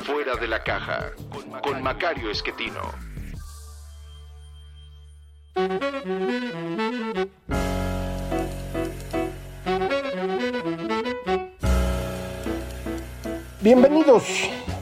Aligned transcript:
Fuera 0.00 0.34
de 0.34 0.48
la 0.48 0.64
Caja 0.64 1.12
con 1.62 1.80
Macario 1.84 2.32
Esquetino. 2.32 2.80
Bienvenidos, 13.60 14.24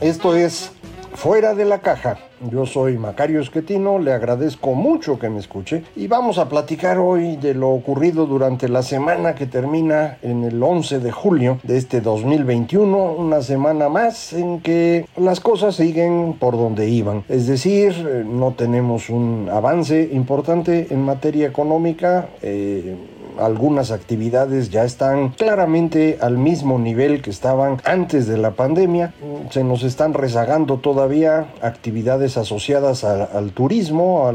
esto 0.01 0.35
es 0.35 0.73
Fuera 1.15 1.53
de 1.53 1.67
la 1.67 1.81
Caja. 1.81 2.26
Yo 2.41 2.67
soy 2.67 2.99
Macario 2.99 3.41
Esquetino, 3.41 3.99
le 3.99 4.13
agradezco 4.13 4.75
mucho 4.75 5.19
que 5.19 5.31
me 5.31 5.41
escuche 5.41 5.85
y 5.97 6.07
vamos 6.07 6.37
a 6.37 6.51
platicar 6.51 6.99
hoy 6.99 7.37
de 7.37 7.55
lo 7.55 7.71
ocurrido 7.71 8.27
durante 8.27 8.69
la 8.69 8.83
semana 8.83 9.35
que 9.35 9.47
termina 9.47 10.19
en 10.21 10.45
el 10.45 10.63
11 10.63 10.99
de 10.99 11.13
julio 11.13 11.59
de 11.63 11.79
este 11.79 12.03
2021, 12.03 13.13
una 13.13 13.41
semana 13.41 13.89
más 13.89 14.35
en 14.35 14.61
que 14.61 15.07
las 15.17 15.41
cosas 15.41 15.77
siguen 15.77 16.37
por 16.39 16.59
donde 16.59 16.91
iban. 16.91 17.25
Es 17.31 17.47
decir, 17.47 18.07
eh, 18.07 18.23
no 18.27 18.53
tenemos 18.53 19.09
un 19.09 19.49
avance 19.51 20.11
importante 20.13 20.89
en 20.91 21.05
materia 21.05 21.47
económica. 21.47 22.29
Eh, 22.43 22.97
algunas 23.39 23.91
actividades 23.91 24.71
ya 24.71 24.85
están 24.85 25.31
claramente 25.31 26.19
al 26.21 26.39
mismo 26.39 26.79
nivel 26.79 27.23
que 27.23 27.31
estaban 27.31 27.81
antes 27.85 28.27
de 28.27 28.39
la 28.39 28.53
pandemia. 28.53 29.15
Se 29.51 29.65
nos 29.65 29.83
están 29.83 30.15
rezagando 30.15 30.79
todavía 30.79 31.49
actividades 31.61 32.37
asociadas 32.37 33.05
al, 33.05 33.53
turismo, 33.53 34.29
a 34.29 34.35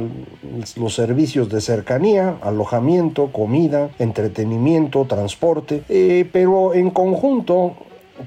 los 0.78 0.94
servicios 0.94 1.50
de 1.50 1.62
cercanía, 1.62 2.38
alojamiento, 2.42 3.32
comida, 3.32 3.90
entretenimiento, 4.00 5.06
transporte, 5.06 5.84
eh, 5.90 6.28
pero 6.32 6.74
en 6.74 6.90
conjunto 6.90 7.76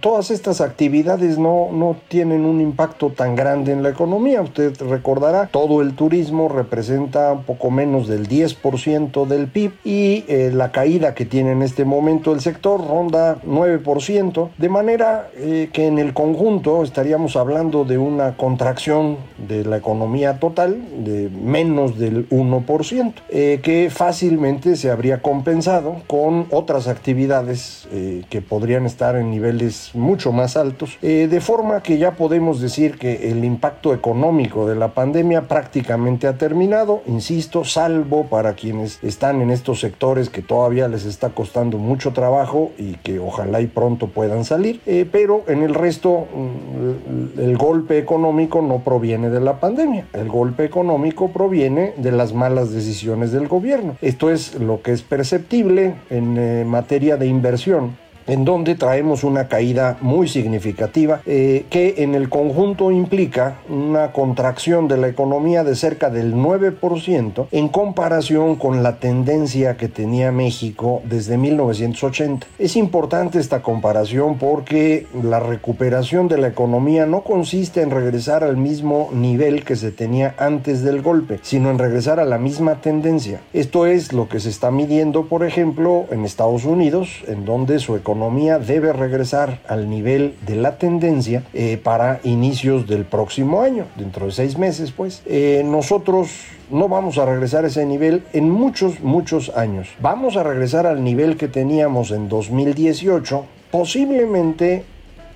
todas 0.00 0.30
estas 0.30 0.60
actividades 0.60 1.38
no, 1.38 1.68
no 1.72 1.96
tienen 2.08 2.44
un 2.44 2.60
impacto 2.60 3.10
tan 3.10 3.36
grande 3.36 3.72
en 3.72 3.82
la 3.82 3.90
economía. 3.90 4.42
Usted 4.42 4.80
recordará, 4.82 5.48
todo 5.48 5.82
el 5.82 5.94
turismo 5.94 6.48
representa 6.48 7.32
un 7.32 7.44
poco 7.44 7.70
menos 7.70 8.08
del 8.08 8.28
10% 8.28 9.26
del 9.26 9.48
PIB 9.48 9.72
y 9.84 10.24
eh, 10.28 10.50
la 10.52 10.72
caída 10.72 11.14
que 11.14 11.24
tiene 11.24 11.52
en 11.52 11.62
este 11.62 11.84
momento 11.84 12.32
el 12.32 12.40
sector 12.40 12.86
ronda 12.86 13.38
9%, 13.46 14.50
de 14.56 14.68
manera 14.68 15.30
eh, 15.36 15.70
que 15.72 15.86
en 15.86 15.98
el 15.98 16.14
conjunto 16.14 16.82
estaríamos 16.82 17.36
hablando 17.36 17.84
de 17.84 17.98
una 17.98 18.36
contracción 18.36 19.18
de 19.48 19.64
la 19.64 19.76
economía 19.76 20.38
total 20.38 21.04
de 21.04 21.28
menos 21.30 21.98
del 21.98 22.28
1%, 22.30 23.14
eh, 23.28 23.60
que 23.62 23.90
fácilmente 23.90 24.76
se 24.76 24.90
habría 24.90 25.22
compensado 25.22 25.96
con 26.06 26.46
otras 26.50 26.88
actividades 26.88 27.88
que 28.28 28.42
podrían 28.42 28.86
estar 28.86 29.16
en 29.16 29.30
niveles 29.30 29.83
mucho 29.94 30.32
más 30.32 30.56
altos, 30.56 30.98
eh, 31.02 31.28
de 31.30 31.40
forma 31.40 31.82
que 31.82 31.98
ya 31.98 32.12
podemos 32.12 32.60
decir 32.60 32.98
que 32.98 33.30
el 33.30 33.44
impacto 33.44 33.94
económico 33.94 34.66
de 34.66 34.76
la 34.76 34.88
pandemia 34.88 35.42
prácticamente 35.48 36.26
ha 36.26 36.38
terminado, 36.38 37.02
insisto, 37.06 37.64
salvo 37.64 38.26
para 38.26 38.54
quienes 38.54 39.02
están 39.02 39.42
en 39.42 39.50
estos 39.50 39.80
sectores 39.80 40.30
que 40.30 40.42
todavía 40.42 40.88
les 40.88 41.04
está 41.04 41.30
costando 41.30 41.78
mucho 41.78 42.12
trabajo 42.12 42.72
y 42.78 42.94
que 42.94 43.18
ojalá 43.18 43.60
y 43.60 43.66
pronto 43.66 44.08
puedan 44.08 44.44
salir, 44.44 44.80
eh, 44.86 45.06
pero 45.10 45.44
en 45.48 45.62
el 45.62 45.74
resto 45.74 46.26
mm, 46.34 47.40
el 47.40 47.56
golpe 47.56 47.98
económico 47.98 48.62
no 48.62 48.80
proviene 48.80 49.30
de 49.30 49.40
la 49.40 49.60
pandemia, 49.60 50.06
el 50.12 50.28
golpe 50.28 50.64
económico 50.64 51.28
proviene 51.28 51.94
de 51.96 52.12
las 52.12 52.32
malas 52.32 52.72
decisiones 52.72 53.32
del 53.32 53.48
gobierno. 53.48 53.96
Esto 54.00 54.30
es 54.30 54.54
lo 54.54 54.82
que 54.82 54.92
es 54.92 55.02
perceptible 55.02 55.94
en 56.10 56.36
eh, 56.38 56.64
materia 56.64 57.16
de 57.16 57.26
inversión 57.26 58.03
en 58.26 58.44
donde 58.44 58.74
traemos 58.74 59.24
una 59.24 59.48
caída 59.48 59.96
muy 60.00 60.28
significativa 60.28 61.20
eh, 61.26 61.66
que 61.70 61.96
en 61.98 62.14
el 62.14 62.28
conjunto 62.28 62.90
implica 62.90 63.58
una 63.68 64.12
contracción 64.12 64.88
de 64.88 64.96
la 64.96 65.08
economía 65.08 65.64
de 65.64 65.74
cerca 65.74 66.10
del 66.10 66.34
9% 66.34 67.46
en 67.50 67.68
comparación 67.68 68.56
con 68.56 68.82
la 68.82 68.96
tendencia 68.96 69.76
que 69.76 69.88
tenía 69.88 70.32
México 70.32 71.02
desde 71.04 71.36
1980. 71.36 72.46
Es 72.58 72.76
importante 72.76 73.38
esta 73.38 73.62
comparación 73.62 74.38
porque 74.38 75.06
la 75.22 75.40
recuperación 75.40 76.28
de 76.28 76.38
la 76.38 76.48
economía 76.48 77.06
no 77.06 77.22
consiste 77.22 77.82
en 77.82 77.90
regresar 77.90 78.44
al 78.44 78.56
mismo 78.56 79.10
nivel 79.12 79.64
que 79.64 79.76
se 79.76 79.90
tenía 79.90 80.34
antes 80.38 80.82
del 80.82 81.02
golpe, 81.02 81.40
sino 81.42 81.70
en 81.70 81.78
regresar 81.78 82.20
a 82.20 82.24
la 82.24 82.38
misma 82.38 82.80
tendencia. 82.80 83.40
Esto 83.52 83.86
es 83.86 84.12
lo 84.12 84.28
que 84.28 84.40
se 84.40 84.48
está 84.48 84.70
midiendo, 84.70 85.26
por 85.26 85.44
ejemplo, 85.44 86.06
en 86.10 86.24
Estados 86.24 86.64
Unidos, 86.64 87.22
en 87.26 87.44
donde 87.44 87.78
su 87.78 87.96
economía 87.96 88.13
economía 88.14 88.60
debe 88.60 88.92
regresar 88.92 89.58
al 89.66 89.90
nivel 89.90 90.36
de 90.46 90.54
la 90.54 90.78
tendencia 90.78 91.42
eh, 91.52 91.80
para 91.82 92.20
inicios 92.22 92.86
del 92.86 93.04
próximo 93.04 93.62
año, 93.62 93.86
dentro 93.96 94.26
de 94.26 94.32
seis 94.32 94.56
meses, 94.56 94.92
pues. 94.92 95.22
Eh, 95.26 95.62
nosotros 95.64 96.28
no 96.70 96.88
vamos 96.88 97.18
a 97.18 97.26
regresar 97.26 97.64
a 97.64 97.66
ese 97.66 97.84
nivel 97.84 98.22
en 98.32 98.48
muchos, 98.48 99.00
muchos 99.00 99.50
años. 99.56 99.88
Vamos 100.00 100.36
a 100.36 100.44
regresar 100.44 100.86
al 100.86 101.02
nivel 101.02 101.36
que 101.36 101.48
teníamos 101.48 102.12
en 102.12 102.28
2018, 102.28 103.44
posiblemente 103.72 104.84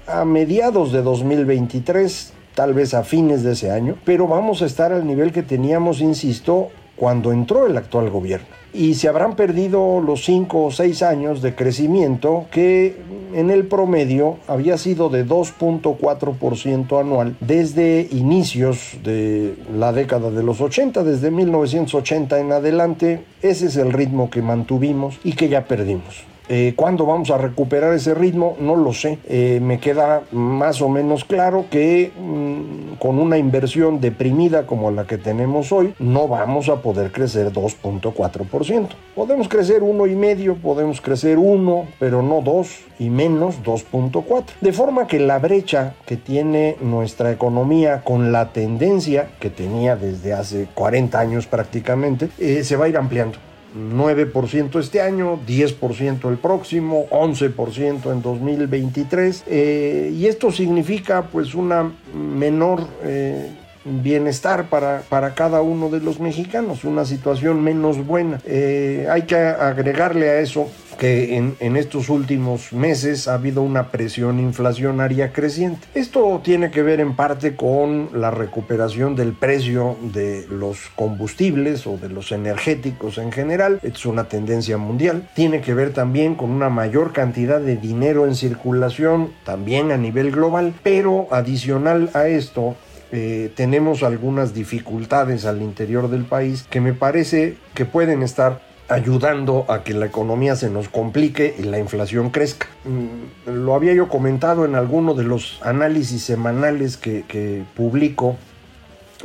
a 0.06 0.24
mediados 0.24 0.92
de 0.92 1.02
2023, 1.02 2.32
tal 2.54 2.74
vez 2.74 2.94
a 2.94 3.02
fines 3.02 3.42
de 3.42 3.52
ese 3.52 3.72
año, 3.72 3.96
pero 4.04 4.28
vamos 4.28 4.62
a 4.62 4.66
estar 4.66 4.92
al 4.92 5.04
nivel 5.04 5.32
que 5.32 5.42
teníamos, 5.42 6.00
insisto, 6.00 6.68
cuando 6.94 7.32
entró 7.32 7.66
el 7.66 7.76
actual 7.76 8.08
gobierno 8.08 8.57
y 8.72 8.94
se 8.94 9.08
habrán 9.08 9.36
perdido 9.36 10.00
los 10.00 10.24
5 10.24 10.64
o 10.64 10.70
6 10.70 11.02
años 11.02 11.42
de 11.42 11.54
crecimiento 11.54 12.46
que 12.50 12.96
en 13.34 13.50
el 13.50 13.66
promedio 13.66 14.38
había 14.46 14.78
sido 14.78 15.08
de 15.08 15.26
2.4% 15.26 17.00
anual 17.00 17.36
desde 17.40 18.08
inicios 18.10 18.96
de 19.04 19.54
la 19.76 19.92
década 19.92 20.30
de 20.30 20.42
los 20.42 20.60
80, 20.60 21.04
desde 21.04 21.30
1980 21.30 22.40
en 22.40 22.52
adelante, 22.52 23.24
ese 23.42 23.66
es 23.66 23.76
el 23.76 23.92
ritmo 23.92 24.30
que 24.30 24.42
mantuvimos 24.42 25.18
y 25.24 25.32
que 25.32 25.48
ya 25.48 25.64
perdimos. 25.64 26.24
Eh, 26.48 26.72
¿Cuándo 26.76 27.04
vamos 27.04 27.31
a 27.31 27.38
recuperar 27.38 27.92
ese 27.94 28.14
ritmo? 28.14 28.56
No 28.60 28.76
lo 28.76 28.92
sé. 28.92 29.19
Eh, 29.28 29.60
me 29.62 29.78
queda 29.78 30.22
más 30.32 30.81
o 30.81 30.88
menos 30.88 31.25
claro 31.25 31.66
que 31.70 32.10
mm, 32.19 32.97
con 32.98 33.19
una 33.19 33.38
inversión 33.38 34.00
deprimida 34.00 34.66
como 34.66 34.91
la 34.91 35.06
que 35.06 35.19
tenemos 35.19 35.72
hoy, 35.72 35.94
no 35.98 36.28
vamos 36.28 36.69
a 36.69 36.82
poder 36.82 37.12
crecer 37.12 37.53
2.4%. 37.53 38.88
Podemos 39.14 39.48
crecer 39.48 39.82
1,5, 39.82 40.56
podemos 40.60 41.00
crecer 41.00 41.38
1, 41.38 41.87
pero 41.98 42.22
no 42.22 42.41
2 42.41 42.69
y 42.98 43.10
menos 43.10 43.62
2.4. 43.62 44.44
De 44.60 44.72
forma 44.72 45.06
que 45.06 45.20
la 45.20 45.38
brecha 45.38 45.94
que 46.06 46.16
tiene 46.16 46.76
nuestra 46.81 47.31
economía 47.31 48.03
con 48.03 48.32
la 48.32 48.53
tendencia 48.53 49.28
que 49.38 49.50
tenía 49.50 49.97
desde 49.97 50.32
hace 50.32 50.69
40 50.75 51.19
años 51.19 51.47
prácticamente, 51.47 52.31
eh, 52.38 52.64
se 52.64 52.76
va 52.76 52.87
a 52.87 52.88
ir 52.88 52.97
ampliando. 52.97 53.38
9% 53.76 54.80
este 54.80 55.00
año, 55.00 55.38
10% 55.46 56.30
el 56.30 56.38
próximo, 56.38 57.06
11% 57.10 58.12
en 58.12 58.22
2023. 58.22 59.44
Eh, 59.46 60.12
y 60.14 60.26
esto 60.26 60.50
significa 60.50 61.22
pues 61.22 61.54
una 61.54 61.92
menor... 62.14 62.86
Eh, 63.04 63.50
bienestar 63.84 64.69
para, 64.69 65.02
para 65.08 65.34
cada 65.34 65.62
uno 65.62 65.88
de 65.90 66.00
los 66.00 66.20
mexicanos, 66.20 66.84
una 66.84 67.04
situación 67.04 67.62
menos 67.62 68.06
buena. 68.06 68.40
Eh, 68.44 69.06
hay 69.10 69.22
que 69.22 69.36
agregarle 69.36 70.28
a 70.30 70.40
eso 70.40 70.69
que 70.98 71.36
en, 71.36 71.56
en, 71.60 71.76
estos 71.76 72.08
últimos 72.08 72.72
meses 72.72 73.28
ha 73.28 73.34
habido 73.34 73.62
una 73.62 73.90
presión 73.90 74.40
inflacionaria 74.40 75.32
creciente. 75.32 75.86
Esto 75.94 76.40
tiene 76.42 76.72
que 76.72 76.82
ver 76.82 76.98
en 76.98 77.14
parte 77.14 77.54
con 77.54 78.10
la 78.12 78.32
recuperación 78.32 79.14
del 79.14 79.32
precio 79.32 79.96
de 80.02 80.46
los 80.50 80.90
combustibles 80.96 81.86
o 81.86 81.96
de 81.96 82.08
los 82.08 82.32
energéticos 82.32 83.19
en 83.19 83.31
general. 83.31 83.78
Es 83.82 84.04
una 84.06 84.24
tendencia 84.24 84.76
mundial. 84.76 85.28
Tiene 85.34 85.60
que 85.60 85.72
ver 85.72 85.92
también 85.92 86.34
con 86.34 86.50
una 86.50 86.69
mayor 86.69 87.12
cantidad 87.12 87.60
de 87.60 87.76
dinero 87.76 88.26
en 88.26 88.34
circulación, 88.34 89.32
también 89.44 89.92
a 89.92 89.96
nivel 89.96 90.32
global. 90.32 90.74
Pero 90.82 91.28
adicional 91.31 92.10
a 92.14 92.26
esto, 92.26 92.74
eh, 93.10 93.50
tenemos 93.55 94.02
algunas 94.02 94.52
dificultades 94.52 95.46
al 95.46 95.62
interior 95.62 96.10
del 96.10 96.25
país 96.25 96.66
que 96.69 96.81
me 96.81 96.93
parece 96.93 97.56
que 97.75 97.84
pueden 97.84 98.22
estar 98.22 98.60
ayudando 98.88 99.66
a 99.69 99.82
que 99.82 99.94
la 99.94 100.06
economía 100.06 100.56
se 100.56 100.70
nos 100.70 100.88
complique 100.88 101.55
y 101.58 101.62
la 101.62 101.78
inflación 101.78 102.31
crezca. 102.31 102.66
Mm, 102.84 103.50
lo 103.64 103.75
había 103.75 103.93
yo 103.93 104.08
comentado 104.08 104.64
en 104.64 104.75
alguno 104.75 105.14
de 105.14 105.25
los 105.25 105.60
análisis 105.62 106.22
semanales 106.22 106.96
que, 106.96 107.25
que 107.28 107.64
publico 107.76 108.37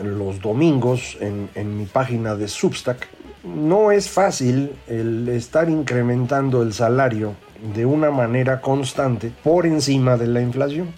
los 0.03 0.41
domingos 0.41 1.17
en, 1.19 1.49
en 1.55 1.77
mi 1.77 1.85
página 1.85 2.35
de 2.35 2.47
Substack. 2.47 3.07
No 3.43 3.91
es 3.91 4.09
fácil 4.09 4.71
el 4.87 5.27
estar 5.29 5.69
incrementando 5.69 6.61
el 6.61 6.73
salario 6.73 7.35
de 7.75 7.85
una 7.85 8.11
manera 8.11 8.61
constante 8.61 9.31
por 9.43 9.65
encima 9.65 10.17
de 10.17 10.27
la 10.27 10.41
inflación. 10.41 10.93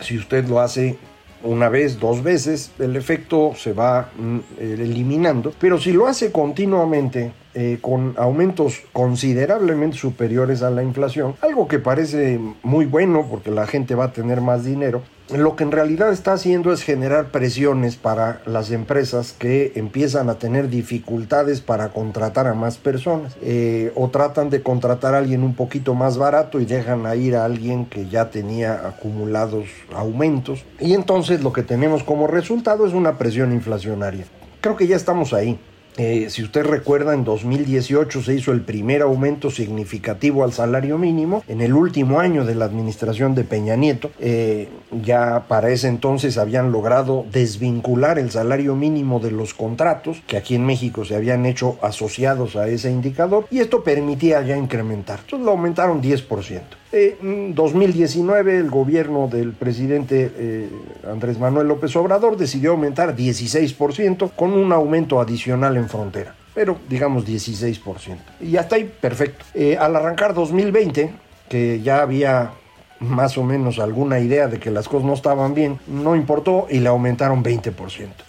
Si 0.00 0.18
usted 0.18 0.46
lo 0.46 0.60
hace 0.60 0.98
una 1.42 1.68
vez, 1.68 1.98
dos 1.98 2.22
veces, 2.22 2.72
el 2.78 2.96
efecto 2.96 3.52
se 3.56 3.72
va 3.72 4.10
mm, 4.16 4.38
eliminando, 4.58 5.52
pero 5.58 5.78
si 5.78 5.92
lo 5.92 6.06
hace 6.06 6.32
continuamente, 6.32 7.32
eh, 7.58 7.78
con 7.80 8.14
aumentos 8.18 8.82
considerablemente 8.92 9.96
superiores 9.96 10.62
a 10.62 10.68
la 10.68 10.82
inflación, 10.82 11.34
algo 11.40 11.68
que 11.68 11.78
parece 11.78 12.38
muy 12.62 12.84
bueno 12.84 13.26
porque 13.30 13.50
la 13.50 13.66
gente 13.66 13.94
va 13.94 14.04
a 14.04 14.12
tener 14.12 14.42
más 14.42 14.64
dinero, 14.64 15.00
lo 15.34 15.56
que 15.56 15.64
en 15.64 15.72
realidad 15.72 16.12
está 16.12 16.34
haciendo 16.34 16.72
es 16.72 16.82
generar 16.82 17.32
presiones 17.32 17.96
para 17.96 18.42
las 18.46 18.70
empresas 18.70 19.32
que 19.32 19.72
empiezan 19.74 20.28
a 20.28 20.38
tener 20.38 20.68
dificultades 20.68 21.60
para 21.60 21.88
contratar 21.88 22.46
a 22.46 22.54
más 22.54 22.76
personas 22.76 23.36
eh, 23.42 23.90
o 23.96 24.08
tratan 24.08 24.50
de 24.50 24.62
contratar 24.62 25.14
a 25.14 25.18
alguien 25.18 25.42
un 25.42 25.54
poquito 25.54 25.94
más 25.94 26.16
barato 26.16 26.60
y 26.60 26.64
dejan 26.66 27.06
a 27.06 27.16
ir 27.16 27.34
a 27.34 27.44
alguien 27.44 27.86
que 27.86 28.06
ya 28.08 28.30
tenía 28.30 28.86
acumulados 28.86 29.64
aumentos 29.94 30.64
y 30.78 30.92
entonces 30.92 31.42
lo 31.42 31.52
que 31.52 31.62
tenemos 31.62 32.04
como 32.04 32.26
resultado 32.26 32.86
es 32.86 32.92
una 32.92 33.18
presión 33.18 33.52
inflacionaria. 33.52 34.26
Creo 34.60 34.76
que 34.76 34.86
ya 34.86 34.96
estamos 34.96 35.32
ahí. 35.32 35.58
Eh, 35.96 36.28
si 36.30 36.42
usted 36.42 36.64
recuerda, 36.64 37.14
en 37.14 37.24
2018 37.24 38.22
se 38.22 38.34
hizo 38.34 38.52
el 38.52 38.60
primer 38.60 39.02
aumento 39.02 39.50
significativo 39.50 40.44
al 40.44 40.52
salario 40.52 40.98
mínimo. 40.98 41.42
En 41.48 41.60
el 41.60 41.72
último 41.72 42.20
año 42.20 42.44
de 42.44 42.54
la 42.54 42.66
administración 42.66 43.34
de 43.34 43.44
Peña 43.44 43.76
Nieto, 43.76 44.10
eh, 44.18 44.68
ya 45.02 45.44
para 45.48 45.70
ese 45.70 45.88
entonces 45.88 46.38
habían 46.38 46.70
logrado 46.72 47.24
desvincular 47.32 48.18
el 48.18 48.30
salario 48.30 48.76
mínimo 48.76 49.20
de 49.20 49.30
los 49.30 49.54
contratos 49.54 50.22
que 50.26 50.36
aquí 50.36 50.54
en 50.54 50.66
México 50.66 51.04
se 51.04 51.16
habían 51.16 51.46
hecho 51.46 51.78
asociados 51.82 52.56
a 52.56 52.68
ese 52.68 52.90
indicador 52.90 53.46
y 53.50 53.60
esto 53.60 53.82
permitía 53.82 54.42
ya 54.42 54.56
incrementar. 54.56 55.20
Entonces 55.20 55.44
lo 55.44 55.52
aumentaron 55.52 56.02
10%. 56.02 56.60
En 56.96 57.54
2019 57.54 58.56
el 58.56 58.70
gobierno 58.70 59.28
del 59.28 59.52
presidente 59.52 60.32
eh, 60.34 60.70
Andrés 61.06 61.38
Manuel 61.38 61.68
López 61.68 61.94
Obrador 61.94 62.38
decidió 62.38 62.70
aumentar 62.70 63.14
16% 63.14 64.30
con 64.34 64.54
un 64.54 64.72
aumento 64.72 65.20
adicional 65.20 65.76
en 65.76 65.90
frontera, 65.90 66.34
pero 66.54 66.78
digamos 66.88 67.26
16%. 67.26 68.16
Y 68.40 68.56
hasta 68.56 68.76
ahí 68.76 68.90
perfecto. 68.98 69.44
Eh, 69.52 69.76
al 69.76 69.94
arrancar 69.94 70.32
2020, 70.32 71.12
que 71.50 71.82
ya 71.82 72.00
había 72.00 72.52
más 73.00 73.38
o 73.38 73.44
menos 73.44 73.78
alguna 73.78 74.18
idea 74.20 74.48
de 74.48 74.58
que 74.58 74.70
las 74.70 74.88
cosas 74.88 75.06
no 75.06 75.14
estaban 75.14 75.54
bien, 75.54 75.78
no 75.86 76.16
importó 76.16 76.66
y 76.70 76.80
le 76.80 76.88
aumentaron 76.88 77.42
20%. 77.42 77.72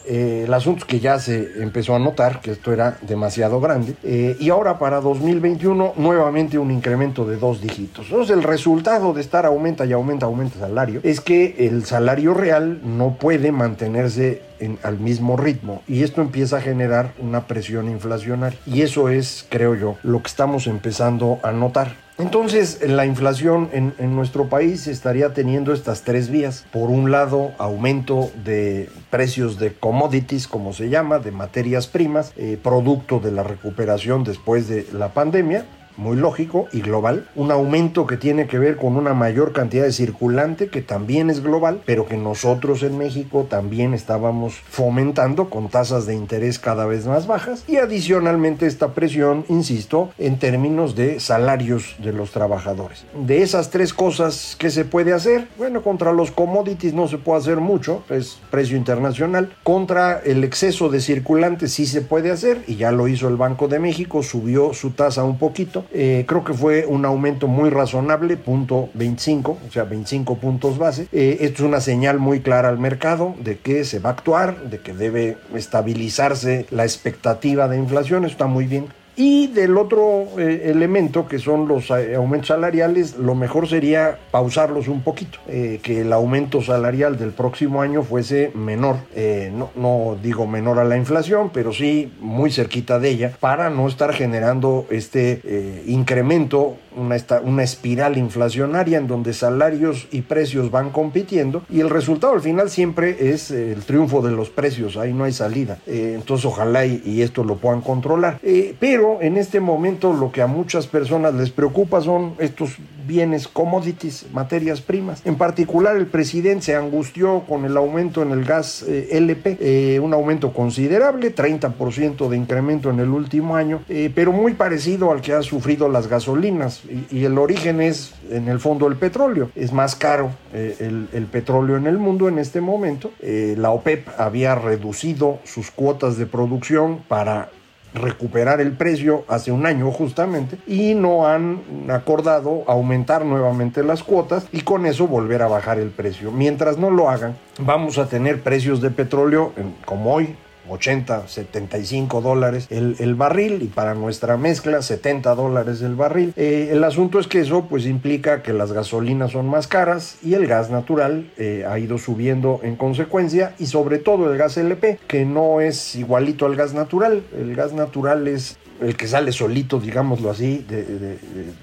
Eh, 0.06 0.44
el 0.46 0.54
asunto 0.54 0.80
es 0.80 0.86
que 0.86 1.00
ya 1.00 1.20
se 1.20 1.62
empezó 1.62 1.96
a 1.96 2.00
notar 2.00 2.42
que 2.42 2.52
esto 2.52 2.74
era 2.74 2.98
demasiado 3.02 3.60
grande 3.60 3.96
eh, 4.04 4.36
y 4.40 4.50
ahora 4.50 4.80
para 4.80 5.02
2021 5.02 5.94
nuevamente 5.98 6.58
un 6.58 6.72
incremento 6.72 7.26
de 7.26 7.38
dos 7.38 7.62
dígitos. 7.62 8.08
Entonces 8.10 8.36
el 8.36 8.44
resultado 8.44 9.14
de 9.14 9.22
estar 9.22 9.46
aumenta 9.46 9.86
y 9.86 9.94
aumenta, 9.94 10.26
aumenta 10.26 10.56
el 10.56 10.62
salario 10.62 11.00
es 11.04 11.22
que 11.22 11.56
el 11.68 11.86
salario 11.86 12.34
real 12.34 12.82
no 12.84 13.16
puede 13.16 13.52
mantenerse 13.52 14.42
en, 14.60 14.80
al 14.84 15.00
mismo 15.00 15.38
ritmo 15.38 15.82
y 15.88 16.04
esto 16.04 16.22
empieza 16.22 16.58
a 16.58 16.62
generar 16.62 17.14
una 17.20 17.48
presión 17.48 17.90
inflacionaria 17.90 18.60
y 18.66 18.82
eso 18.82 19.10
es, 19.10 19.46
creo 19.50 19.76
yo, 19.76 19.96
lo 20.04 20.22
que 20.22 20.28
estamos 20.28 20.68
empezando 20.68 21.40
a 21.44 21.52
notar. 21.52 22.07
Entonces, 22.20 22.80
la 22.82 23.06
inflación 23.06 23.70
en, 23.74 23.94
en, 24.00 24.16
nuestro 24.16 24.50
país 24.50 24.88
estaría 24.88 25.34
teniendo 25.34 25.72
estas 25.72 26.02
tres 26.02 26.30
vías. 26.30 26.66
Por 26.72 26.90
un 26.90 27.12
lado, 27.12 27.52
aumento 27.60 28.32
de 28.44 28.90
precios 29.12 29.60
de 29.60 29.74
commodities, 29.74 30.48
como 30.48 30.74
se 30.74 30.90
llama, 30.90 31.20
de 31.20 31.32
materias 31.32 31.86
primas, 31.86 32.34
eh, 32.36 32.58
producto 32.62 33.20
de 33.20 33.32
la 33.32 33.44
recuperación 33.44 34.24
después 34.24 34.68
de 34.68 34.88
la 34.94 35.14
pandemia 35.14 35.66
muy 35.98 36.16
lógico 36.16 36.68
y 36.72 36.82
global, 36.82 37.28
un 37.36 37.52
aumento 37.52 38.08
que 38.08 38.18
tiene 38.18 38.48
que 38.48 38.60
ver 38.60 38.78
con 38.78 38.96
una 38.96 39.14
mayor 39.14 39.52
cantidad 39.52 39.84
de 39.84 39.92
circulante 39.92 40.68
que 40.70 40.82
también 40.82 41.30
es 41.30 41.42
global, 41.42 41.82
pero 41.86 42.06
que 42.06 42.18
nosotros 42.18 42.84
en 42.84 42.98
México 42.98 43.48
también 43.50 43.94
estábamos 43.94 44.56
fomentando 44.70 45.50
con 45.50 45.70
tasas 45.70 46.06
de 46.06 46.16
interés 46.16 46.60
cada 46.60 46.86
vez 46.86 47.06
más 47.06 47.28
bajas 47.28 47.64
y 47.68 47.78
adicionalmente 47.78 48.68
esta 48.68 48.94
presión, 48.94 49.46
insisto, 49.50 50.10
en 50.18 50.40
términos 50.40 50.96
de 50.96 51.20
salarios 51.20 51.96
de 52.00 52.14
los 52.14 52.32
trabajadores. 52.32 53.06
De 53.26 53.42
esas 53.42 53.70
tres 53.70 53.94
cosas, 53.94 54.56
¿qué 54.60 54.70
se 54.70 54.86
puede 54.86 55.14
hacer? 55.14 55.48
Bueno, 55.58 55.82
contra 55.82 56.14
los 56.14 56.32
commodities 56.32 56.94
no 56.94 57.08
se 57.08 57.18
puede 57.18 57.40
hacer 57.40 57.58
mucho, 57.58 58.04
es 58.10 58.40
precio 58.52 58.78
internacional. 58.78 59.56
Contra 59.64 60.20
el 60.20 60.44
exceso 60.44 60.90
de 60.90 61.02
circulante 61.02 61.68
sí 61.68 61.86
se 61.86 62.02
puede 62.02 62.32
hacer 62.32 62.64
y 62.68 62.76
ya 62.76 62.92
lo 62.92 63.08
hizo 63.08 63.28
el 63.28 63.38
Banco 63.38 63.68
de 63.68 63.80
México, 63.80 64.24
subió 64.24 64.74
su 64.74 64.92
tasa 64.92 65.24
un 65.24 65.38
poquito 65.38 65.86
eh, 65.94 66.26
creo 66.28 66.44
que 66.44 66.54
fue 66.54 66.86
un 66.86 67.06
aumento 67.06 67.48
muy 67.48 67.70
razonable, 67.70 68.38
punto 68.38 68.90
25, 68.94 69.58
o 69.68 69.72
sea, 69.72 69.84
25 69.84 70.38
puntos 70.38 70.78
base. 70.78 71.08
Eh, 71.12 71.38
esto 71.42 71.64
es 71.64 71.70
una 71.70 71.82
señal 71.82 72.20
muy 72.20 72.42
clara 72.42 72.70
al 72.70 72.80
mercado 72.80 73.36
de 73.40 73.58
que 73.60 73.84
se 73.86 74.00
va 74.00 74.10
a 74.10 74.14
actuar, 74.14 74.70
de 74.70 74.80
que 74.80 74.94
debe 74.94 75.38
estabilizarse 75.56 76.66
la 76.72 76.84
expectativa 76.84 77.68
de 77.68 77.78
inflación, 77.78 78.26
está 78.26 78.48
muy 78.48 78.66
bien. 78.66 78.88
Y 79.20 79.48
del 79.48 79.78
otro 79.78 80.28
eh, 80.38 80.62
elemento, 80.66 81.28
que 81.28 81.40
son 81.40 81.68
los 81.68 81.90
eh, 81.90 82.14
aumentos 82.14 82.50
salariales, 82.50 83.18
lo 83.18 83.34
mejor 83.34 83.68
sería 83.68 84.20
pausarlos 84.30 84.88
un 84.88 85.02
poquito, 85.02 85.40
eh, 85.48 85.80
que 85.82 86.02
el 86.02 86.14
aumento 86.14 86.62
salarial 86.62 87.18
del 87.18 87.32
próximo 87.32 87.82
año 87.82 88.04
fuese 88.04 88.52
menor, 88.54 88.98
eh, 89.16 89.52
no, 89.52 89.72
no, 89.76 90.16
digo 90.22 90.46
menor 90.46 90.78
a 90.78 90.84
la 90.84 90.98
inflación, 90.98 91.50
pero 91.52 91.74
sí 91.74 92.14
muy 92.20 92.52
cerquita 92.52 93.00
de 93.00 93.10
ella, 93.10 93.34
para 93.40 93.72
no 93.72 93.88
estar 93.88 94.14
generando 94.14 94.86
este 94.92 95.84
incremento 95.88 96.78
una, 96.98 97.18
una, 97.44 97.64
espiral 97.64 98.18
inflacionaria 98.18 98.98
en 98.98 99.08
donde 99.08 99.34
salarios 99.34 100.08
y 100.12 100.22
precios 100.22 100.72
van 100.72 100.90
compitiendo 100.90 101.64
y 101.70 101.80
el 101.80 101.90
resultado 101.90 102.34
al 102.34 102.42
final 102.42 102.70
siempre 102.70 103.32
es 103.32 103.52
eh, 103.52 103.72
el 103.72 103.84
triunfo 103.84 104.22
de 104.22 104.32
los 104.32 104.50
precios, 104.50 104.98
ahí 104.98 105.14
no 105.14 105.24
hay 105.24 105.34
salida. 105.34 105.80
Eh, 105.86 106.14
entonces 106.16 106.46
ojalá 106.46 106.86
y, 106.86 107.22
esto 107.22 107.44
lo 107.44 107.58
puedan 107.58 107.82
controlar. 107.82 108.40
Eh, 108.44 108.76
pero 108.80 109.22
en 109.22 109.38
este 109.38 109.60
momento 109.60 110.14
lo 110.14 110.32
que 110.32 110.42
a 110.42 110.48
muchas 110.48 110.88
personas 110.88 111.34
les 111.34 111.50
preocupa 111.50 112.02
son 112.02 112.36
estos 112.40 112.78
bienes, 113.08 113.48
commodities, 113.48 114.26
materias 114.34 114.82
primas. 114.82 115.26
En 115.26 115.36
particular 115.36 115.96
el 115.98 116.08
presidente 116.08 116.66
se 116.66 116.76
angustió 116.76 117.44
con 117.48 117.66
el 117.66 117.78
aumento 117.78 118.22
en 118.22 118.32
el 118.32 118.44
gas 118.44 118.84
eh, 118.88 119.10
LP, 119.12 120.00
un 120.00 120.14
aumento 120.14 120.54
considerable, 120.54 121.34
30% 121.34 122.30
de 122.30 122.38
incremento 122.38 122.90
en 122.90 123.00
el 123.00 123.10
último 123.10 123.56
año, 123.56 123.82
pero 124.14 124.32
muy 124.32 124.54
parecido 124.54 125.12
al 125.12 125.22
que 125.22 125.34
ha 125.34 125.42
sufrido 125.42 125.90
las 125.90 126.08
gasolinas 126.08 126.84
y, 127.12 127.26
el 127.28 127.38
origen 127.38 127.82
es 127.82 128.14
en 128.30 128.48
el 128.48 128.60
fondo 128.60 128.88
el 128.88 128.96
petróleo. 128.96 129.52
Es 129.56 129.74
más 129.74 129.96
caro 129.96 130.32
eh, 130.54 130.76
el, 131.14 131.26
petróleo 131.26 131.78
en 131.78 131.88
el 131.88 131.98
mundo 131.98 132.28
en 132.28 132.40
este 132.40 132.62
momento. 132.62 133.12
Eh, 133.20 133.56
la 133.58 133.72
OPEP 133.72 134.08
había 134.18 134.56
reducido 134.56 135.40
sus 135.44 135.72
cuotas 135.72 136.18
de 136.18 136.26
producción 136.26 137.00
para 137.08 137.50
recuperar 137.98 138.62
el 138.62 138.72
precio 138.74 139.26
hace 139.28 139.52
un 139.52 139.66
año 139.66 139.92
justamente 139.92 140.58
y 140.68 140.94
no 140.94 141.28
han 141.28 141.62
acordado 141.90 142.64
aumentar 142.68 143.26
nuevamente 143.26 143.84
las 143.84 144.04
cuotas 144.04 144.48
y 144.52 144.62
con 144.62 144.86
eso 144.86 145.08
volver 145.08 145.42
a 145.42 145.48
bajar 145.48 145.80
el 145.80 145.90
precio. 145.90 146.32
Mientras 146.32 146.78
no 146.78 146.90
lo 146.90 147.10
hagan, 147.10 147.36
vamos 147.60 147.98
a 147.98 148.08
tener 148.08 148.42
precios 148.42 148.82
de 148.82 148.92
petróleo 148.92 149.54
como 149.86 150.14
hoy 150.14 150.36
80, 150.70 151.28
75 151.28 152.22
dólares 152.22 152.68
el, 152.70 152.96
el, 153.00 153.16
barril 153.16 153.62
y 153.62 153.68
para 153.68 153.94
nuestra 153.96 154.38
mezcla 154.38 154.82
70 154.82 155.36
dólares 155.36 155.82
el 155.82 155.96
barril. 155.96 156.34
Eh, 156.36 156.70
el 156.72 156.84
asunto 156.84 157.20
es 157.20 157.28
que 157.28 157.40
eso 157.42 157.66
pues 157.66 157.86
implica 157.86 158.44
que 158.44 158.54
las 158.54 158.72
gasolinas 158.72 159.32
son 159.32 159.48
más 159.48 159.68
caras 159.68 160.18
y 160.24 160.34
el 160.34 160.48
gas 160.48 160.70
natural 160.70 161.32
eh, 161.38 161.66
ha 161.68 161.80
ido 161.80 161.98
subiendo 161.98 162.60
en 162.64 162.76
consecuencia 162.76 163.56
y 163.60 163.68
sobre 163.68 164.00
todo 164.00 164.32
el 164.32 164.38
gas 164.38 164.58
LP 164.58 165.00
que 165.08 165.26
no 165.26 165.62
es 165.62 165.96
igualito 165.96 166.46
al 166.46 166.56
gas 166.56 166.74
natural. 166.74 167.24
El 167.38 167.56
gas 167.56 167.74
natural 167.74 168.28
es 168.28 168.58
el 168.82 168.96
que 168.96 169.08
sale 169.08 169.32
solito, 169.32 169.80
digámoslo 169.80 170.30
así, 170.30 170.66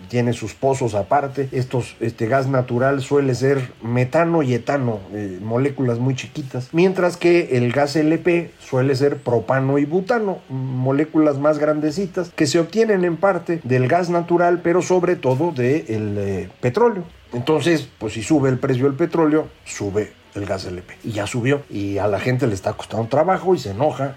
tiene 0.09 0.33
sus 0.33 0.55
pozos 0.55 0.95
aparte. 0.95 1.49
Estos, 1.53 1.97
este 2.01 2.27
gas 2.27 2.47
natural 2.47 3.03
suele 3.03 3.35
ser 3.35 3.73
metano 3.83 4.43
y 4.43 4.55
etano, 4.55 5.01
eh, 5.13 5.39
moléculas 5.43 5.99
muy 5.99 6.15
chiquitas, 6.15 6.69
mientras 6.73 7.17
que 7.17 7.57
el 7.57 7.73
gas 7.73 7.97
LP 7.97 8.51
suele 8.59 8.95
ser 8.95 9.19
propano 9.19 9.79
y 9.79 9.85
butano, 9.85 10.39
moléculas 10.49 11.39
más 11.39 11.59
grandecitas 11.59 12.31
que 12.35 12.47
se 12.47 12.59
obtienen 12.59 13.05
en 13.05 13.17
parte 13.17 13.61
del 13.65 13.89
gas 13.89 14.11
natural, 14.11 14.61
pero 14.63 14.83
sobre 14.83 15.17
todo 15.17 15.53
del 15.53 16.15
de 16.15 16.43
eh, 16.43 16.49
petróleo. 16.61 17.05
Entonces, 17.33 17.89
pues 17.99 18.13
si 18.13 18.23
sube 18.23 18.49
el 18.49 18.59
precio 18.59 18.85
del 18.85 18.95
petróleo, 18.95 19.49
sube 19.65 20.13
el 20.35 20.47
gas 20.47 20.65
LP. 20.67 20.95
Y 21.05 21.13
ya 21.13 21.27
subió. 21.27 21.63
Y 21.71 21.99
a 21.99 22.07
la 22.07 22.21
gente 22.21 22.47
le 22.47 22.55
está 22.55 22.73
costando 22.75 23.09
trabajo 23.09 23.55
y 23.55 23.59
se 23.59 23.71
enoja 23.71 24.17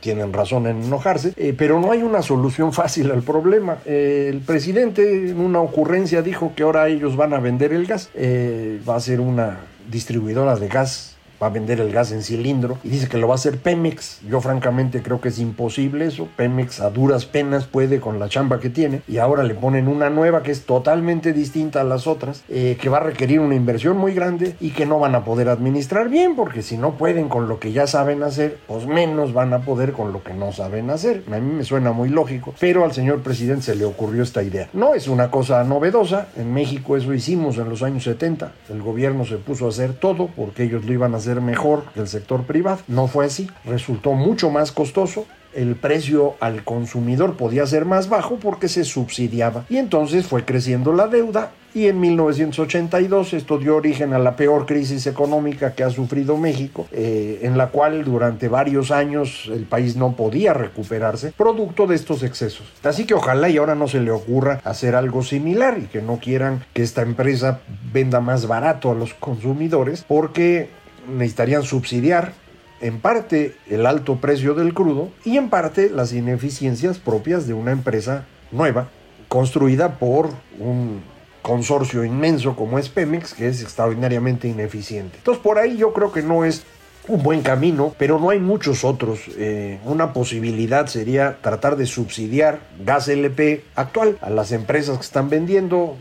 tienen 0.00 0.32
razón 0.32 0.66
en 0.66 0.82
enojarse, 0.82 1.32
eh, 1.36 1.54
pero 1.56 1.80
no 1.80 1.92
hay 1.92 2.02
una 2.02 2.22
solución 2.22 2.72
fácil 2.72 3.10
al 3.10 3.22
problema. 3.22 3.78
Eh, 3.86 4.28
el 4.32 4.40
presidente 4.40 5.30
en 5.30 5.40
una 5.40 5.60
ocurrencia 5.60 6.22
dijo 6.22 6.52
que 6.54 6.62
ahora 6.62 6.88
ellos 6.88 7.16
van 7.16 7.34
a 7.34 7.40
vender 7.40 7.72
el 7.72 7.86
gas, 7.86 8.10
eh, 8.14 8.80
va 8.88 8.96
a 8.96 9.00
ser 9.00 9.20
una 9.20 9.60
distribuidora 9.90 10.56
de 10.56 10.68
gas 10.68 11.15
va 11.42 11.48
a 11.48 11.50
vender 11.50 11.80
el 11.80 11.92
gas 11.92 12.12
en 12.12 12.22
cilindro 12.22 12.78
y 12.84 12.88
dice 12.88 13.08
que 13.08 13.18
lo 13.18 13.28
va 13.28 13.34
a 13.34 13.36
hacer 13.36 13.58
Pemex. 13.58 14.20
Yo 14.28 14.40
francamente 14.40 15.02
creo 15.02 15.20
que 15.20 15.28
es 15.28 15.38
imposible 15.38 16.06
eso. 16.06 16.28
Pemex 16.36 16.80
a 16.80 16.90
duras 16.90 17.26
penas 17.26 17.66
puede 17.66 18.00
con 18.00 18.18
la 18.18 18.28
chamba 18.28 18.60
que 18.60 18.70
tiene 18.70 19.02
y 19.08 19.18
ahora 19.18 19.42
le 19.42 19.54
ponen 19.54 19.88
una 19.88 20.10
nueva 20.10 20.42
que 20.42 20.50
es 20.50 20.66
totalmente 20.66 21.32
distinta 21.32 21.80
a 21.80 21.84
las 21.84 22.06
otras, 22.06 22.42
eh, 22.48 22.76
que 22.80 22.88
va 22.88 22.98
a 22.98 23.00
requerir 23.00 23.40
una 23.40 23.54
inversión 23.54 23.96
muy 23.96 24.14
grande 24.14 24.56
y 24.60 24.70
que 24.70 24.86
no 24.86 24.98
van 24.98 25.14
a 25.14 25.24
poder 25.24 25.48
administrar 25.48 26.08
bien 26.08 26.36
porque 26.36 26.62
si 26.62 26.76
no 26.78 26.92
pueden 26.92 27.28
con 27.28 27.48
lo 27.48 27.58
que 27.58 27.72
ya 27.72 27.86
saben 27.86 28.22
hacer, 28.22 28.58
pues 28.66 28.86
menos 28.86 29.32
van 29.32 29.52
a 29.52 29.60
poder 29.60 29.92
con 29.92 30.12
lo 30.12 30.22
que 30.22 30.34
no 30.34 30.52
saben 30.52 30.90
hacer. 30.90 31.22
A 31.30 31.38
mí 31.38 31.52
me 31.52 31.64
suena 31.64 31.92
muy 31.92 32.08
lógico, 32.08 32.54
pero 32.58 32.84
al 32.84 32.92
señor 32.92 33.20
presidente 33.22 33.62
se 33.62 33.74
le 33.74 33.84
ocurrió 33.84 34.22
esta 34.22 34.42
idea. 34.42 34.68
No 34.72 34.94
es 34.94 35.08
una 35.08 35.30
cosa 35.30 35.62
novedosa, 35.64 36.28
en 36.36 36.52
México 36.52 36.96
eso 36.96 37.12
hicimos 37.12 37.58
en 37.58 37.68
los 37.68 37.82
años 37.82 38.04
70, 38.04 38.52
el 38.70 38.82
gobierno 38.82 39.24
se 39.24 39.36
puso 39.36 39.66
a 39.66 39.70
hacer 39.70 39.94
todo 39.94 40.28
porque 40.28 40.64
ellos 40.64 40.84
lo 40.84 40.92
iban 40.92 41.14
a 41.14 41.18
hacer 41.18 41.25
mejor 41.34 41.84
que 41.94 42.00
el 42.00 42.08
sector 42.08 42.44
privado. 42.44 42.78
No 42.88 43.06
fue 43.08 43.26
así, 43.26 43.48
resultó 43.64 44.12
mucho 44.12 44.50
más 44.50 44.72
costoso. 44.72 45.26
El 45.54 45.74
precio 45.74 46.34
al 46.40 46.64
consumidor 46.64 47.36
podía 47.36 47.66
ser 47.66 47.86
más 47.86 48.08
bajo 48.08 48.36
porque 48.36 48.68
se 48.68 48.84
subsidiaba. 48.84 49.64
Y 49.68 49.78
entonces 49.78 50.26
fue 50.26 50.44
creciendo 50.44 50.92
la 50.92 51.08
deuda 51.08 51.52
y 51.76 51.88
en 51.88 52.00
1982 52.00 53.34
esto 53.34 53.58
dio 53.58 53.76
origen 53.76 54.14
a 54.14 54.18
la 54.18 54.34
peor 54.34 54.64
crisis 54.64 55.06
económica 55.06 55.74
que 55.74 55.84
ha 55.84 55.90
sufrido 55.90 56.38
México, 56.38 56.86
eh, 56.90 57.40
en 57.42 57.58
la 57.58 57.68
cual 57.68 58.02
durante 58.02 58.48
varios 58.48 58.90
años 58.90 59.50
el 59.52 59.64
país 59.64 59.94
no 59.94 60.16
podía 60.16 60.54
recuperarse, 60.54 61.32
producto 61.36 61.86
de 61.86 61.96
estos 61.96 62.22
excesos. 62.22 62.66
Así 62.82 63.04
que 63.04 63.12
ojalá 63.12 63.50
y 63.50 63.58
ahora 63.58 63.74
no 63.74 63.88
se 63.88 64.00
le 64.00 64.10
ocurra 64.10 64.62
hacer 64.64 64.94
algo 64.94 65.22
similar 65.22 65.76
y 65.78 65.88
que 65.88 66.00
no 66.00 66.18
quieran 66.18 66.64
que 66.72 66.82
esta 66.82 67.02
empresa 67.02 67.60
venda 67.92 68.20
más 68.20 68.46
barato 68.46 68.90
a 68.90 68.94
los 68.94 69.12
consumidores, 69.12 70.02
porque 70.08 70.70
necesitarían 71.08 71.62
subsidiar 71.62 72.32
en 72.80 73.00
parte 73.00 73.56
el 73.68 73.86
alto 73.86 74.16
precio 74.16 74.54
del 74.54 74.74
crudo 74.74 75.10
y 75.24 75.36
en 75.38 75.48
parte 75.48 75.90
las 75.90 76.12
ineficiencias 76.12 76.98
propias 76.98 77.46
de 77.46 77.54
una 77.54 77.72
empresa 77.72 78.26
nueva 78.52 78.88
construida 79.28 79.98
por 79.98 80.30
un 80.58 81.02
consorcio 81.42 82.04
inmenso 82.04 82.56
como 82.56 82.78
es 82.78 82.88
Pemex, 82.88 83.34
que 83.34 83.48
es 83.48 83.62
extraordinariamente 83.62 84.48
ineficiente. 84.48 85.18
Entonces 85.18 85.42
por 85.42 85.58
ahí 85.58 85.76
yo 85.76 85.92
creo 85.92 86.12
que 86.12 86.22
no 86.22 86.44
es 86.44 86.64
un 87.08 87.22
buen 87.22 87.42
camino, 87.42 87.94
pero 87.98 88.18
no 88.18 88.30
hay 88.30 88.40
muchos 88.40 88.84
otros. 88.84 89.20
Eh, 89.36 89.78
una 89.84 90.12
posibilidad 90.12 90.86
sería 90.86 91.38
tratar 91.40 91.76
de 91.76 91.86
subsidiar 91.86 92.60
gas 92.84 93.08
LP 93.08 93.64
actual 93.76 94.18
a 94.20 94.30
las 94.30 94.52
empresas 94.52 94.96
que 94.98 95.04
están 95.04 95.30
vendiendo 95.30 95.96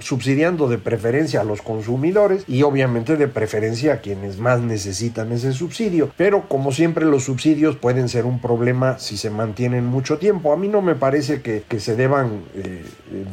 subsidiando 0.00 0.68
de 0.68 0.78
preferencia 0.78 1.40
a 1.40 1.44
los 1.44 1.62
consumidores 1.62 2.44
y 2.46 2.62
obviamente 2.62 3.16
de 3.16 3.28
preferencia 3.28 3.94
a 3.94 4.00
quienes 4.00 4.38
más 4.38 4.60
necesitan 4.60 5.32
ese 5.32 5.52
subsidio. 5.52 6.10
Pero 6.16 6.48
como 6.48 6.72
siempre 6.72 7.04
los 7.04 7.24
subsidios 7.24 7.76
pueden 7.76 8.08
ser 8.08 8.24
un 8.24 8.40
problema 8.40 8.98
si 8.98 9.16
se 9.16 9.30
mantienen 9.30 9.86
mucho 9.86 10.18
tiempo. 10.18 10.52
A 10.52 10.56
mí 10.56 10.68
no 10.68 10.82
me 10.82 10.94
parece 10.94 11.42
que, 11.42 11.62
se 11.78 11.94
deban 11.94 12.42
eh, 12.54 12.84